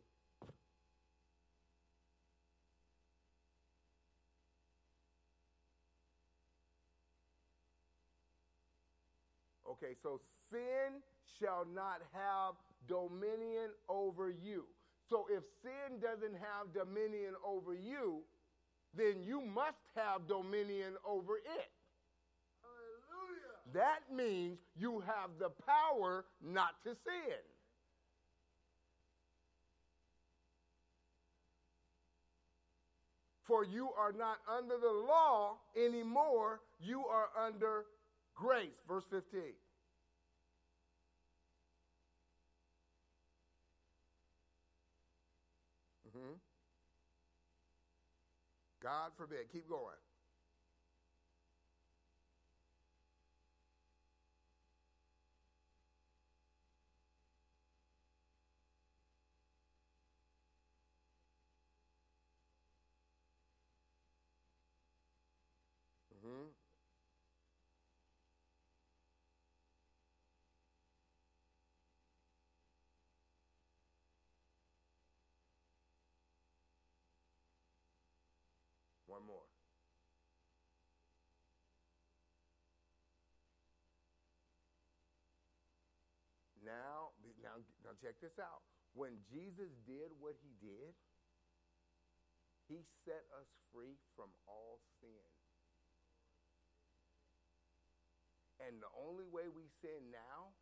Okay, 9.84 9.96
so 10.02 10.22
sin 10.50 11.02
shall 11.40 11.66
not 11.74 12.02
have 12.14 12.56
dominion 12.88 13.72
over 13.90 14.30
you. 14.30 14.64
So 15.10 15.26
if 15.30 15.44
sin 15.62 16.00
doesn't 16.00 16.36
have 16.36 16.74
dominion 16.74 17.34
over 17.46 17.74
you, 17.74 18.22
then 18.96 19.22
you 19.24 19.42
must 19.42 19.84
have 19.96 20.28
dominion 20.28 20.94
over 21.06 21.36
it. 21.36 21.72
Hallelujah. 22.64 23.60
That 23.74 24.16
means 24.16 24.58
you 24.78 25.02
have 25.02 25.32
the 25.38 25.50
power 25.66 26.26
not 26.42 26.82
to 26.86 26.92
sin. 26.92 27.44
For 33.46 33.66
you 33.66 33.90
are 33.98 34.14
not 34.14 34.38
under 34.50 34.78
the 34.78 34.94
law 35.06 35.58
anymore, 35.76 36.62
you 36.80 37.06
are 37.06 37.28
under 37.38 37.84
grace. 38.36 38.70
Verse 38.88 39.04
15. 39.12 39.42
Mhm. 46.14 46.40
God 48.82 49.12
forbid. 49.18 49.50
Keep 49.52 49.68
going. 49.70 49.98
Mhm. 66.12 66.54
More. 79.26 79.48
Now, 86.64 87.12
now, 87.44 87.60
now 87.84 87.92
check 88.00 88.16
this 88.24 88.40
out. 88.40 88.64
When 88.96 89.20
Jesus 89.28 89.76
did 89.84 90.16
what 90.20 90.40
he 90.40 90.56
did, 90.64 90.96
he 92.72 92.88
set 93.04 93.28
us 93.36 93.52
free 93.74 94.00
from 94.16 94.32
all 94.48 94.80
sin. 95.04 95.28
And 98.64 98.80
the 98.80 98.92
only 98.96 99.28
way 99.28 99.52
we 99.52 99.68
sin 99.84 100.08
now 100.14 100.56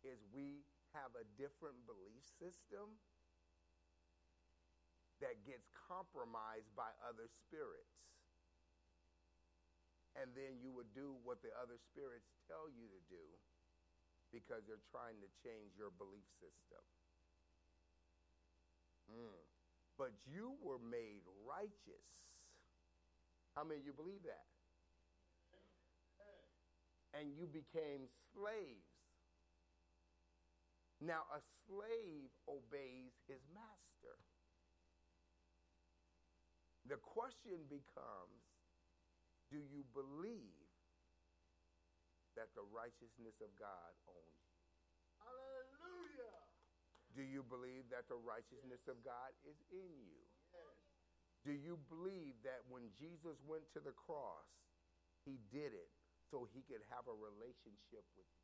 is 0.00 0.24
we 0.32 0.64
have 0.96 1.12
a 1.12 1.28
different 1.36 1.84
belief 1.84 2.24
system 2.40 2.96
that 5.22 5.46
gets 5.46 5.70
compromised 5.86 6.68
by 6.74 6.90
other 7.06 7.30
spirits. 7.46 7.96
And 10.18 10.28
then 10.36 10.60
you 10.60 10.74
would 10.76 10.92
do 10.92 11.16
what 11.24 11.40
the 11.40 11.54
other 11.56 11.80
spirits 11.88 12.28
tell 12.44 12.68
you 12.68 12.84
to 12.90 13.00
do 13.08 13.26
because 14.28 14.66
they're 14.68 14.84
trying 14.92 15.16
to 15.24 15.30
change 15.40 15.72
your 15.78 15.94
belief 15.94 16.26
system. 16.36 16.84
Mm. 19.08 19.40
But 19.96 20.12
you 20.28 20.56
were 20.60 20.80
made 20.80 21.24
righteous. 21.44 22.08
How 23.56 23.64
many 23.64 23.80
of 23.80 23.86
you 23.86 23.92
believe 23.92 24.24
that? 24.24 24.48
And 27.12 27.36
you 27.36 27.44
became 27.44 28.08
slaves. 28.32 28.88
Now, 31.04 31.28
a 31.28 31.44
slave 31.68 32.32
obeys 32.48 33.12
his 33.28 33.44
master. 33.52 33.91
The 36.88 36.98
question 36.98 37.62
becomes 37.70 38.42
do 39.52 39.60
you 39.60 39.84
believe 39.92 40.72
that 42.34 42.48
the 42.56 42.64
righteousness 42.72 43.36
of 43.44 43.52
God 43.60 43.92
owns 44.08 44.40
you? 44.48 44.56
Hallelujah. 45.20 46.36
Do 47.12 47.20
you 47.20 47.44
believe 47.44 47.84
that 47.92 48.08
the 48.08 48.16
righteousness 48.16 48.88
of 48.88 48.96
God 49.04 49.36
is 49.44 49.60
in 49.68 49.92
you? 50.00 50.24
Yes. 50.56 50.80
Do 51.44 51.52
you 51.52 51.76
believe 51.92 52.40
that 52.48 52.64
when 52.72 52.88
Jesus 52.96 53.36
went 53.44 53.68
to 53.76 53.80
the 53.84 53.92
cross, 53.92 54.48
he 55.28 55.36
did 55.52 55.76
it 55.76 55.92
so 56.32 56.48
he 56.48 56.64
could 56.64 56.80
have 56.88 57.04
a 57.04 57.14
relationship 57.14 58.08
with 58.16 58.30
you? 58.32 58.41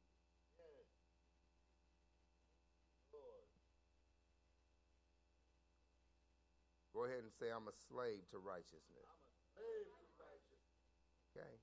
Go 6.99 7.07
ahead 7.07 7.23
and 7.23 7.31
say, 7.39 7.47
I'm 7.55 7.71
a 7.71 7.77
slave 7.87 8.27
to 8.35 8.43
righteousness. 8.43 9.07
Slave 9.55 9.87
to 9.87 10.11
righteousness. 10.19 10.83
Okay? 11.31 11.55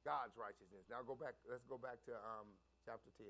God's 0.00 0.32
righteousness. 0.32 0.88
Now 0.88 1.04
go 1.04 1.12
back, 1.12 1.36
let's 1.44 1.68
go 1.68 1.76
back 1.76 2.00
to 2.08 2.16
um, 2.16 2.48
chapter 2.88 3.12
10. 3.20 3.28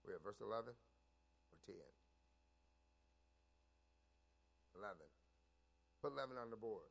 We're 0.00 0.16
at 0.16 0.24
verse 0.24 0.40
11 0.40 0.72
or 0.72 1.60
10? 1.68 1.76
11. 4.80 4.96
Put 6.02 6.12
11 6.12 6.36
on 6.36 6.50
the 6.50 6.56
board. 6.56 6.84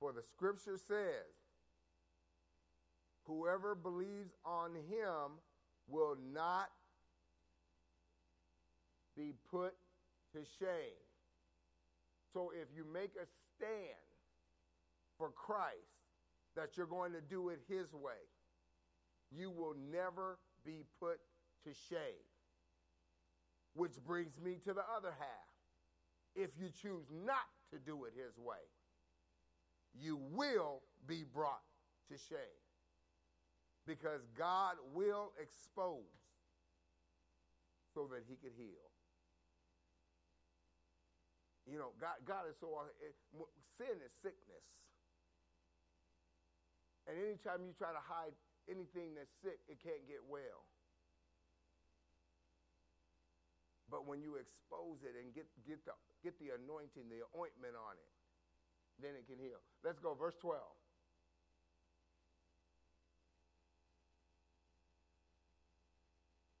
For 0.00 0.12
the 0.12 0.22
scripture 0.22 0.78
says, 0.78 1.34
Whoever 3.26 3.74
believes 3.74 4.32
on 4.44 4.74
him 4.74 5.36
will 5.86 6.16
not 6.32 6.70
be 9.14 9.34
put 9.50 9.74
to 10.32 10.38
shame. 10.58 11.04
So 12.32 12.52
if 12.54 12.68
you 12.74 12.84
make 12.90 13.10
a 13.20 13.26
stand 13.56 13.98
for 15.18 15.30
Christ, 15.30 15.74
that 16.56 16.76
you're 16.76 16.86
going 16.86 17.12
to 17.12 17.20
do 17.20 17.50
it 17.50 17.60
his 17.68 17.92
way, 17.92 18.24
you 19.30 19.50
will 19.50 19.74
never 19.92 20.38
be 20.64 20.84
put 21.00 21.18
to 21.64 21.70
shame. 21.90 22.27
Which 23.74 24.02
brings 24.06 24.40
me 24.40 24.58
to 24.64 24.74
the 24.74 24.84
other 24.96 25.12
half. 25.18 25.48
If 26.34 26.50
you 26.58 26.70
choose 26.70 27.06
not 27.10 27.48
to 27.72 27.78
do 27.78 28.04
it 28.04 28.12
his 28.14 28.38
way, 28.38 28.62
you 29.94 30.16
will 30.16 30.82
be 31.06 31.24
brought 31.24 31.62
to 32.10 32.16
shame. 32.16 32.62
Because 33.86 34.20
God 34.36 34.76
will 34.92 35.32
expose 35.40 36.04
so 37.94 38.06
that 38.12 38.22
he 38.28 38.36
could 38.36 38.52
heal. 38.56 38.88
You 41.66 41.78
know, 41.78 41.92
God, 42.00 42.16
God 42.24 42.48
is 42.48 42.56
so, 42.60 42.68
it, 43.00 43.16
sin 43.76 43.96
is 44.04 44.12
sickness. 44.22 44.64
And 47.08 47.16
anytime 47.16 47.64
you 47.64 47.72
try 47.72 47.92
to 47.92 48.04
hide 48.04 48.36
anything 48.68 49.16
that's 49.16 49.32
sick, 49.40 49.60
it 49.68 49.80
can't 49.80 50.04
get 50.08 50.20
well. 50.28 50.68
But 53.90 54.06
when 54.06 54.20
you 54.20 54.36
expose 54.36 55.00
it 55.00 55.16
and 55.16 55.32
get, 55.32 55.48
get, 55.64 55.80
the, 55.88 55.96
get 56.22 56.36
the 56.38 56.52
anointing, 56.52 57.08
the 57.08 57.24
ointment 57.32 57.72
on 57.72 57.96
it, 57.96 58.12
then 59.00 59.16
it 59.16 59.24
can 59.24 59.40
heal. 59.40 59.60
Let's 59.82 59.98
go, 59.98 60.12
verse 60.12 60.36
12. 60.40 60.60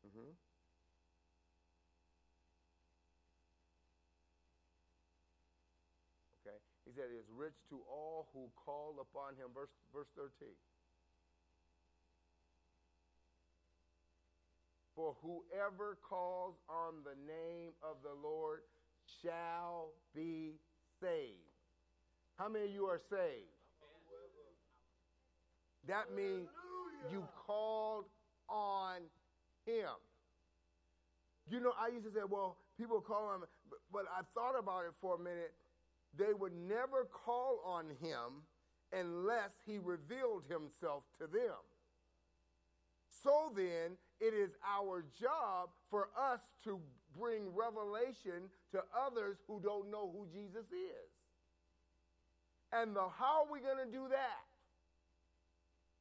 Mm-hmm. 0.08 0.32
Okay. 6.40 6.56
He 6.88 6.92
said, 6.96 7.12
"Is 7.12 7.28
rich 7.28 7.60
to 7.68 7.84
all 7.84 8.32
who 8.32 8.48
call 8.56 8.96
upon 9.04 9.36
him." 9.36 9.52
Verse 9.52 9.68
verse 9.92 10.08
thirteen. 10.16 10.56
For 14.98 15.14
whoever 15.22 15.96
calls 16.02 16.56
on 16.68 16.94
the 17.04 17.14
name 17.24 17.70
of 17.84 17.98
the 18.02 18.20
Lord 18.20 18.62
shall 19.22 19.90
be 20.12 20.54
saved. 21.00 21.54
How 22.36 22.48
many 22.48 22.64
of 22.64 22.72
you 22.72 22.86
are 22.86 23.00
saved? 23.08 23.46
That 25.86 26.12
means 26.16 26.48
you 27.12 27.22
called 27.46 28.06
on 28.48 29.02
him. 29.64 29.94
You 31.48 31.60
know, 31.60 31.72
I 31.80 31.94
used 31.94 32.04
to 32.06 32.10
say, 32.10 32.26
well, 32.28 32.56
people 32.76 33.00
call 33.00 33.36
him, 33.36 33.42
but, 33.70 33.78
but 33.92 34.04
I 34.10 34.22
thought 34.34 34.58
about 34.58 34.84
it 34.84 34.94
for 35.00 35.14
a 35.14 35.18
minute. 35.18 35.54
They 36.18 36.34
would 36.36 36.56
never 36.68 37.04
call 37.04 37.60
on 37.64 37.84
him 38.02 38.42
unless 38.92 39.50
he 39.64 39.78
revealed 39.78 40.42
himself 40.50 41.04
to 41.20 41.28
them. 41.28 41.54
So 43.22 43.52
then, 43.54 43.96
it 44.20 44.34
is 44.34 44.50
our 44.66 45.04
job 45.20 45.70
for 45.90 46.08
us 46.16 46.40
to 46.64 46.80
bring 47.18 47.54
revelation 47.54 48.50
to 48.72 48.82
others 48.94 49.36
who 49.46 49.60
don't 49.60 49.90
know 49.90 50.10
who 50.12 50.26
Jesus 50.32 50.66
is. 50.72 51.10
And 52.72 52.94
the, 52.94 53.08
how 53.18 53.46
are 53.46 53.52
we 53.52 53.60
going 53.60 53.84
to 53.84 53.90
do 53.90 54.08
that? 54.10 54.44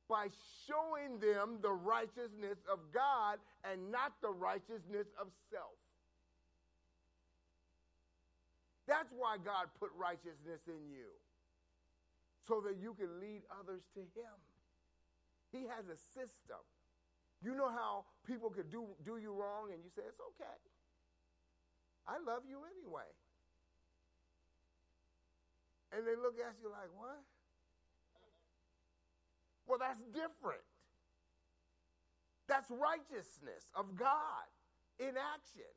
By 0.10 0.28
showing 0.68 1.20
them 1.20 1.60
the 1.62 1.72
righteousness 1.72 2.58
of 2.72 2.80
God 2.94 3.40
and 3.64 3.92
not 3.92 4.14
the 4.22 4.32
righteousness 4.32 5.08
of 5.20 5.28
self. 5.52 5.78
That's 8.88 9.12
why 9.12 9.38
God 9.44 9.68
put 9.80 9.90
righteousness 10.00 10.62
in 10.68 10.88
you, 10.90 11.12
so 12.48 12.62
that 12.62 12.78
you 12.82 12.94
can 12.94 13.20
lead 13.20 13.42
others 13.60 13.82
to 13.96 14.00
Him. 14.00 14.36
He 15.52 15.68
has 15.68 15.88
a 15.92 15.98
system. 16.16 16.64
You 17.42 17.54
know 17.54 17.70
how 17.70 18.06
people 18.26 18.50
could 18.50 18.72
do, 18.72 18.88
do 19.06 19.18
you 19.18 19.32
wrong 19.32 19.70
and 19.72 19.84
you 19.84 19.90
say, 19.96 20.02
it's 20.08 20.20
okay. 20.36 20.58
I 22.08 22.18
love 22.26 22.44
you 22.50 22.62
anyway. 22.66 23.10
And 25.92 26.06
they 26.06 26.16
look 26.16 26.36
at 26.40 26.56
you 26.62 26.70
like, 26.70 26.90
what? 26.98 27.22
Well, 29.68 29.80
that's 29.80 30.00
different. 30.12 30.64
That's 32.48 32.72
righteousness 32.72 33.68
of 33.76 33.96
God 33.96 34.48
in 35.00 35.14
action. 35.20 35.72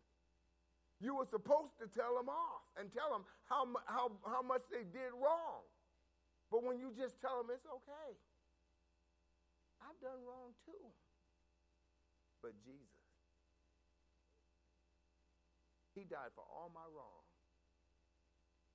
You 1.01 1.17
were 1.17 1.27
supposed 1.27 1.75
to 1.81 1.89
tell 1.89 2.15
them 2.15 2.29
off 2.29 2.63
and 2.79 2.93
tell 2.93 3.11
them 3.11 3.25
how, 3.49 3.67
how, 3.87 4.13
how 4.25 4.43
much 4.43 4.63
they 4.71 4.85
did 4.85 5.11
wrong. 5.17 5.67
But 6.51 6.63
when 6.63 6.79
you 6.79 6.93
just 6.95 7.21
tell 7.21 7.43
them 7.43 7.51
it's 7.51 7.67
okay, 7.67 8.11
I've 9.83 9.99
done 9.99 10.21
wrong 10.23 10.55
too. 10.67 10.87
But 12.41 12.57
Jesus, 12.65 12.89
He 15.95 16.09
died 16.09 16.33
for 16.35 16.45
all 16.45 16.73
my 16.73 16.85
wrong. 16.89 17.25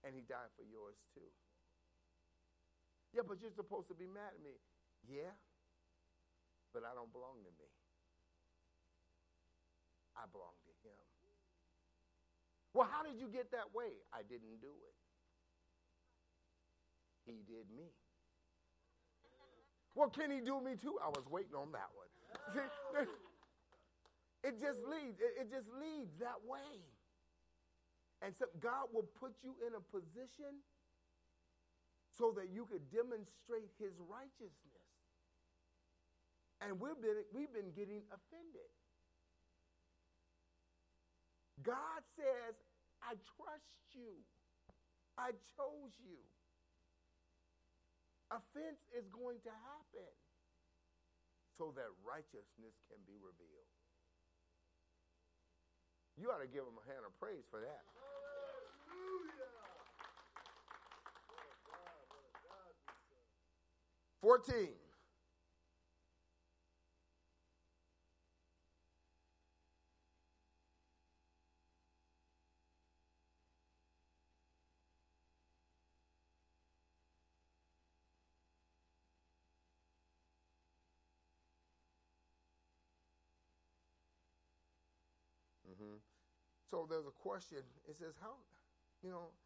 And 0.05 0.13
He 0.13 0.21
died 0.21 0.53
for 0.53 0.61
yours 0.61 0.97
too. 1.17 1.29
Yeah, 3.13 3.25
but 3.25 3.41
you're 3.41 3.55
supposed 3.55 3.89
to 3.89 3.97
be 3.97 4.05
mad 4.05 4.37
at 4.37 4.41
me. 4.43 4.57
Yeah, 5.09 5.33
but 6.73 6.85
I 6.85 6.93
don't 6.93 7.09
belong 7.09 7.41
to 7.41 7.53
me. 7.57 7.69
I 10.13 10.29
belong 10.29 10.53
to 10.65 10.73
Him. 10.85 10.99
Well, 12.75 12.87
how 12.91 13.07
did 13.07 13.15
you 13.15 13.31
get 13.31 13.51
that 13.55 13.71
way? 13.73 14.03
I 14.11 14.21
didn't 14.21 14.59
do 14.59 14.75
it. 14.83 14.95
He 17.23 17.39
did 17.47 17.71
me. 17.71 17.89
Well, 19.95 20.09
can 20.09 20.29
he 20.29 20.41
do 20.41 20.59
me 20.59 20.75
too? 20.75 20.99
I 21.01 21.07
was 21.07 21.23
waiting 21.31 21.55
on 21.55 21.71
that 21.71 21.87
one. 21.95 22.11
It 24.45 24.61
just 24.61 24.77
leads. 24.85 25.17
It, 25.17 25.49
just 25.49 25.65
leads 25.73 26.13
that 26.21 26.37
way. 26.45 26.85
And 28.21 28.29
so 28.37 28.45
God 28.61 28.93
will 28.93 29.09
put 29.17 29.33
you 29.41 29.57
in 29.65 29.73
a 29.73 29.81
position 29.81 30.61
so 32.13 32.31
that 32.37 32.53
you 32.53 32.69
could 32.69 32.85
demonstrate 32.93 33.73
his 33.81 33.97
righteousness. 33.97 34.85
And 36.61 36.79
we've 36.79 37.01
been, 37.01 37.25
we've 37.33 37.51
been 37.51 37.73
getting 37.73 38.05
offended. 38.13 38.69
God 41.65 42.05
says, 42.15 42.55
I 43.01 43.17
trust 43.17 43.97
you. 43.97 44.21
I 45.17 45.31
chose 45.57 45.97
you. 46.05 46.21
Offense 48.29 48.81
is 48.93 49.09
going 49.09 49.41
to 49.43 49.51
happen 49.51 50.11
so 51.57 51.73
that 51.75 51.89
righteousness 52.05 52.75
can 52.87 52.99
be 53.07 53.17
revealed. 53.17 53.74
You 56.15 56.31
ought 56.31 56.39
to 56.39 56.47
give 56.47 56.63
him 56.63 56.79
a 56.79 56.85
hand 56.87 57.03
of 57.05 57.11
praise 57.19 57.43
for 57.51 57.59
that. 57.59 57.83
Hallelujah. 57.91 59.51
14. 64.21 64.84
Mm-hmm. 85.85 86.01
So 86.69 86.87
there's 86.89 87.05
a 87.05 87.11
question. 87.11 87.61
It 87.87 87.95
says, 87.97 88.17
How, 88.21 88.41
you 89.01 89.09
know, 89.09 89.37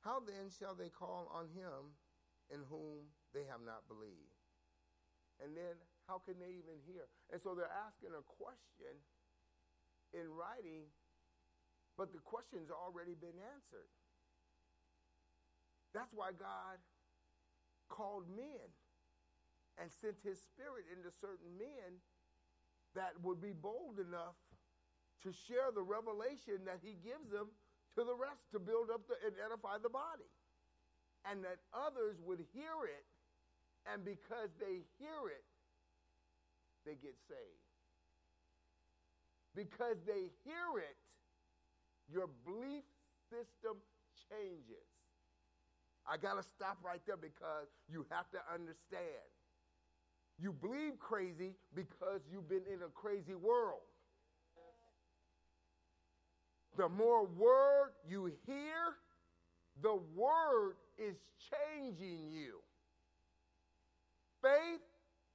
how 0.00 0.20
then 0.20 0.50
shall 0.50 0.74
they 0.74 0.88
call 0.88 1.26
on 1.34 1.50
him 1.50 1.98
in 2.50 2.62
whom 2.62 3.10
they 3.34 3.44
have 3.44 3.60
not 3.60 3.88
believed? 3.88 4.38
And 5.42 5.56
then 5.56 5.74
how 6.06 6.18
can 6.18 6.38
they 6.38 6.50
even 6.50 6.78
hear? 6.86 7.10
And 7.30 7.42
so 7.42 7.54
they're 7.54 7.70
asking 7.70 8.14
a 8.14 8.22
question 8.22 9.02
in 10.14 10.30
writing, 10.30 10.86
but 11.96 12.12
the 12.12 12.18
question's 12.20 12.70
already 12.70 13.14
been 13.14 13.38
answered. 13.38 13.90
That's 15.92 16.12
why 16.12 16.32
God 16.32 16.78
called 17.88 18.28
men 18.30 18.72
and 19.78 19.90
sent 19.90 20.20
his 20.22 20.40
spirit 20.40 20.86
into 20.90 21.10
certain 21.10 21.58
men 21.58 22.02
that 22.94 23.20
would 23.20 23.40
be 23.40 23.52
bold 23.52 23.98
enough 23.98 24.36
to 25.22 25.32
share 25.46 25.74
the 25.74 25.82
revelation 25.82 26.62
that 26.66 26.78
he 26.82 26.94
gives 27.02 27.30
them 27.30 27.50
to 27.96 28.04
the 28.04 28.14
rest 28.14 28.42
to 28.52 28.58
build 28.58 28.90
up 28.90 29.02
the, 29.08 29.18
and 29.26 29.34
edify 29.42 29.78
the 29.82 29.90
body. 29.90 30.30
And 31.26 31.42
that 31.42 31.58
others 31.74 32.16
would 32.22 32.40
hear 32.54 32.86
it, 32.86 33.04
and 33.90 34.04
because 34.04 34.54
they 34.62 34.86
hear 35.02 35.22
it, 35.28 35.44
they 36.86 36.94
get 36.94 37.18
saved. 37.26 37.66
Because 39.56 39.98
they 40.06 40.30
hear 40.46 40.78
it, 40.78 40.96
your 42.06 42.30
belief 42.46 42.86
system 43.28 43.82
changes. 44.30 44.86
I 46.06 46.16
got 46.16 46.40
to 46.40 46.44
stop 46.56 46.78
right 46.84 47.02
there 47.06 47.18
because 47.20 47.68
you 47.90 48.06
have 48.10 48.30
to 48.30 48.40
understand. 48.48 49.28
You 50.38 50.52
believe 50.52 50.98
crazy 50.98 51.58
because 51.74 52.22
you've 52.30 52.48
been 52.48 52.64
in 52.72 52.80
a 52.86 52.90
crazy 52.94 53.34
world. 53.34 53.87
The 56.78 56.88
more 56.88 57.26
word 57.26 57.90
you 58.08 58.32
hear, 58.46 58.94
the 59.82 59.98
word 60.14 60.76
is 60.96 61.16
changing 61.50 62.30
you. 62.30 62.60
Faith 64.40 64.80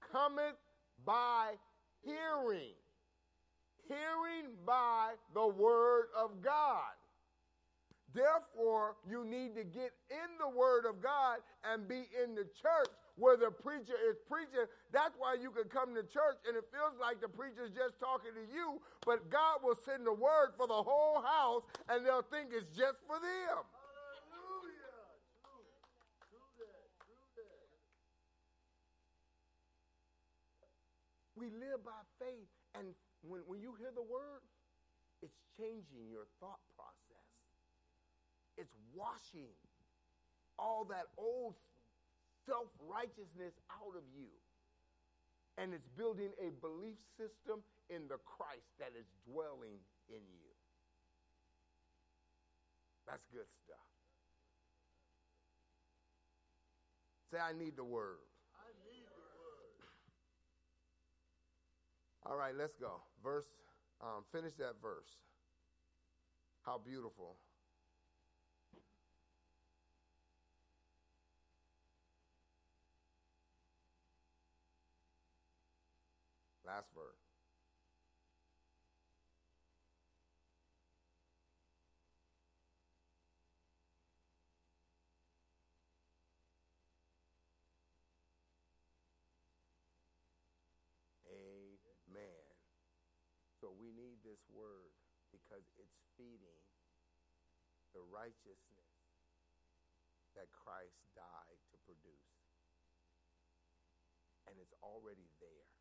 cometh 0.09 0.55
by 1.05 1.51
hearing, 2.01 2.71
hearing 3.89 4.51
by 4.65 5.15
the 5.33 5.45
word 5.45 6.05
of 6.17 6.41
God. 6.41 6.95
Therefore, 8.13 8.97
you 9.09 9.25
need 9.25 9.55
to 9.55 9.63
get 9.63 9.91
in 10.09 10.29
the 10.39 10.49
Word 10.49 10.85
of 10.85 11.01
God 11.01 11.39
and 11.63 11.87
be 11.87 12.05
in 12.13 12.35
the 12.35 12.45
church 12.61 12.93
where 13.15 13.37
the 13.37 13.49
preacher 13.49 13.97
is 14.09 14.17
preaching. 14.29 14.65
That's 14.91 15.15
why 15.17 15.35
you 15.41 15.49
can 15.51 15.65
come 15.69 15.93
to 15.95 16.03
church 16.03 16.37
and 16.47 16.55
it 16.55 16.65
feels 16.71 16.93
like 17.01 17.21
the 17.21 17.29
preacher's 17.29 17.71
just 17.71 17.99
talking 17.99 18.33
to 18.33 18.45
you, 18.53 18.81
but 19.05 19.29
God 19.29 19.61
will 19.63 19.77
send 19.85 20.05
the 20.05 20.13
Word 20.13 20.53
for 20.57 20.67
the 20.67 20.81
whole 20.81 21.21
house 21.21 21.63
and 21.89 22.05
they'll 22.05 22.21
think 22.21 22.49
it's 22.53 22.69
just 22.77 23.01
for 23.07 23.17
them. 23.19 23.65
We 31.35 31.49
live 31.49 31.83
by 31.83 31.99
faith, 32.19 32.47
and 32.77 32.95
when, 33.21 33.41
when 33.47 33.59
you 33.59 33.75
hear 33.75 33.91
the 33.93 34.03
Word, 34.05 34.39
it's 35.21 35.33
changing 35.57 36.07
your 36.07 36.23
thought. 36.39 36.72
It's 38.57 38.73
washing 38.93 39.51
all 40.59 40.85
that 40.89 41.07
old 41.17 41.55
self 42.45 42.67
righteousness 42.79 43.53
out 43.71 43.95
of 43.97 44.03
you. 44.15 44.29
And 45.57 45.73
it's 45.73 45.87
building 45.97 46.33
a 46.41 46.49
belief 46.61 46.97
system 47.17 47.61
in 47.89 48.07
the 48.09 48.17
Christ 48.25 48.73
that 48.79 48.97
is 48.97 49.05
dwelling 49.29 49.77
in 50.09 50.23
you. 50.33 50.49
That's 53.05 53.25
good 53.31 53.45
stuff. 53.63 53.85
Say, 57.29 57.37
I 57.37 57.53
need 57.53 57.77
the 57.77 57.83
word. 57.83 58.25
I 58.55 58.69
need 58.89 59.05
the 59.13 59.25
word. 59.37 59.77
All 62.25 62.37
right, 62.37 62.55
let's 62.57 62.75
go. 62.75 63.01
Verse, 63.23 63.45
um, 64.01 64.23
finish 64.31 64.53
that 64.57 64.81
verse. 64.81 65.09
How 66.63 66.79
beautiful. 66.83 67.35
Last 76.73 76.89
verse. 76.97 77.21
Amen. 91.29 92.25
So 93.61 93.69
we 93.77 93.93
need 93.93 94.17
this 94.25 94.41
word 94.49 94.97
because 95.29 95.61
it's 95.77 96.01
feeding 96.17 96.65
the 97.93 98.01
righteousness 98.09 98.97
that 100.33 100.49
Christ 100.49 100.97
died 101.13 101.61
to 101.69 101.77
produce. 101.85 102.33
And 104.49 104.57
it's 104.57 104.73
already 104.81 105.29
there. 105.37 105.72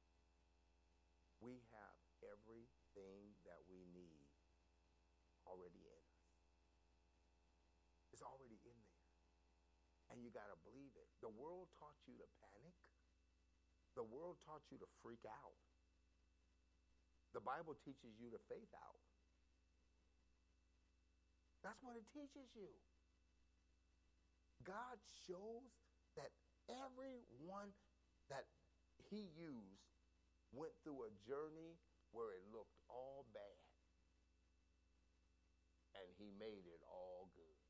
We 1.42 1.58
have 1.74 1.98
everything 2.22 3.34
that 3.42 3.58
we 3.66 3.82
need 3.90 4.30
already 5.42 5.82
in 5.82 5.98
us. 5.98 6.22
It's 8.14 8.22
already 8.22 8.62
in 8.62 8.78
there. 8.78 9.10
And 10.14 10.22
you 10.22 10.30
got 10.30 10.46
to 10.54 10.58
believe 10.62 10.94
it. 10.94 11.08
The 11.18 11.32
world 11.34 11.66
taught 11.82 11.98
you 12.06 12.14
to 12.14 12.28
panic. 12.38 12.76
The 13.98 14.06
world 14.06 14.38
taught 14.46 14.62
you 14.70 14.78
to 14.78 14.88
freak 15.02 15.26
out. 15.26 15.58
The 17.34 17.42
Bible 17.42 17.74
teaches 17.82 18.14
you 18.22 18.30
to 18.30 18.40
faith 18.46 18.70
out. 18.78 19.02
That's 21.66 21.80
what 21.82 21.96
it 21.96 22.06
teaches 22.12 22.54
you. 22.54 22.70
God 24.62 25.00
shows 25.26 25.74
that 26.14 26.30
everyone 26.70 27.74
that 28.30 28.46
he 29.10 29.26
used 29.34 29.91
went 30.52 30.72
through 30.84 31.08
a 31.08 31.12
journey 31.24 31.80
where 32.12 32.36
it 32.36 32.44
looked 32.52 32.76
all 32.88 33.24
bad. 33.32 33.60
And 35.96 36.08
he 36.16 36.32
made 36.36 36.64
it 36.68 36.80
all 36.88 37.28
good. 37.32 37.60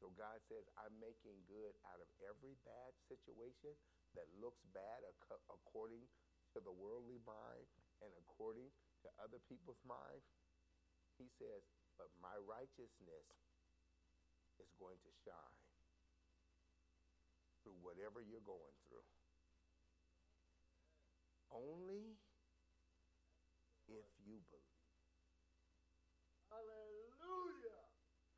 So 0.00 0.10
God 0.18 0.42
says, 0.50 0.66
I'm 0.74 0.98
making 0.98 1.46
good 1.46 1.78
out 1.86 2.02
of 2.02 2.10
every 2.26 2.58
bad 2.66 2.90
situation 3.06 3.70
that 4.18 4.26
looks 4.42 4.60
bad 4.74 5.06
ac- 5.06 5.46
according 5.46 6.02
to 6.52 6.58
the 6.58 6.74
worldly 6.74 7.22
mind 7.22 7.68
and 8.02 8.10
according 8.18 8.68
to 9.06 9.08
other 9.22 9.38
people's 9.46 9.80
mind. 9.86 10.20
He 11.22 11.30
says, 11.38 11.62
but 11.96 12.10
my 12.18 12.34
righteousness 12.42 13.28
is 14.58 14.68
going 14.76 14.98
to 15.06 15.12
shine 15.22 15.62
through 17.62 17.78
whatever 17.78 18.18
you're 18.18 18.42
going 18.42 18.74
through. 18.90 19.06
Only 21.52 22.16
if 23.88 24.08
you 24.24 24.40
believe. 24.48 24.72
Hallelujah. 26.48 27.80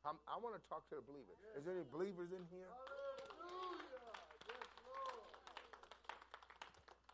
I'm, 0.03 0.19
i 0.27 0.35
want 0.37 0.53
to 0.53 0.63
talk 0.69 0.85
to 0.91 0.99
the 0.99 1.05
believers. 1.07 1.39
Is 1.55 1.63
there 1.63 1.73
any 1.73 1.87
believers 1.87 2.29
in 2.35 2.43
here? 2.51 2.67
Hallelujah. 2.67 4.11
Yes, 4.45 4.67
Lord. 4.83 5.33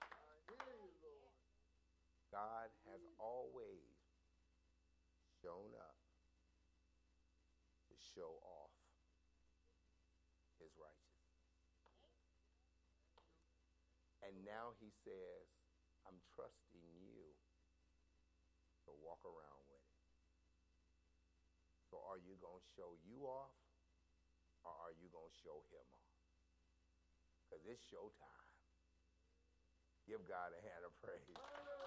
I 0.02 0.36
hear 0.50 0.66
you, 0.76 0.92
Lord. 1.06 1.38
God 2.34 2.68
has 2.90 3.02
always 3.22 3.94
shown 5.40 5.72
up 5.78 5.98
to 7.88 7.94
show 8.18 8.42
off 8.44 8.74
his 10.60 10.74
righteousness. 10.76 11.22
And 14.22 14.36
now 14.44 14.78
he 14.78 14.92
says, 15.02 15.61
I'm 16.12 16.20
trusting 16.36 16.84
you 17.00 17.24
to 18.84 18.92
walk 19.00 19.24
around 19.24 19.64
with 19.72 19.80
it. 19.80 20.04
So 21.88 22.04
are 22.04 22.20
you 22.20 22.36
going 22.44 22.60
to 22.60 22.68
show 22.76 23.00
you 23.08 23.24
off 23.24 23.56
or 24.68 24.76
are 24.76 24.92
you 25.00 25.08
going 25.08 25.32
to 25.32 25.40
show 25.40 25.64
him 25.72 25.88
off? 25.96 26.20
Because 27.48 27.64
it's 27.64 27.88
showtime. 27.88 28.52
Give 30.04 30.20
God 30.28 30.52
a 30.52 30.60
hand 30.60 30.84
of 30.84 30.92
praise. 31.00 31.81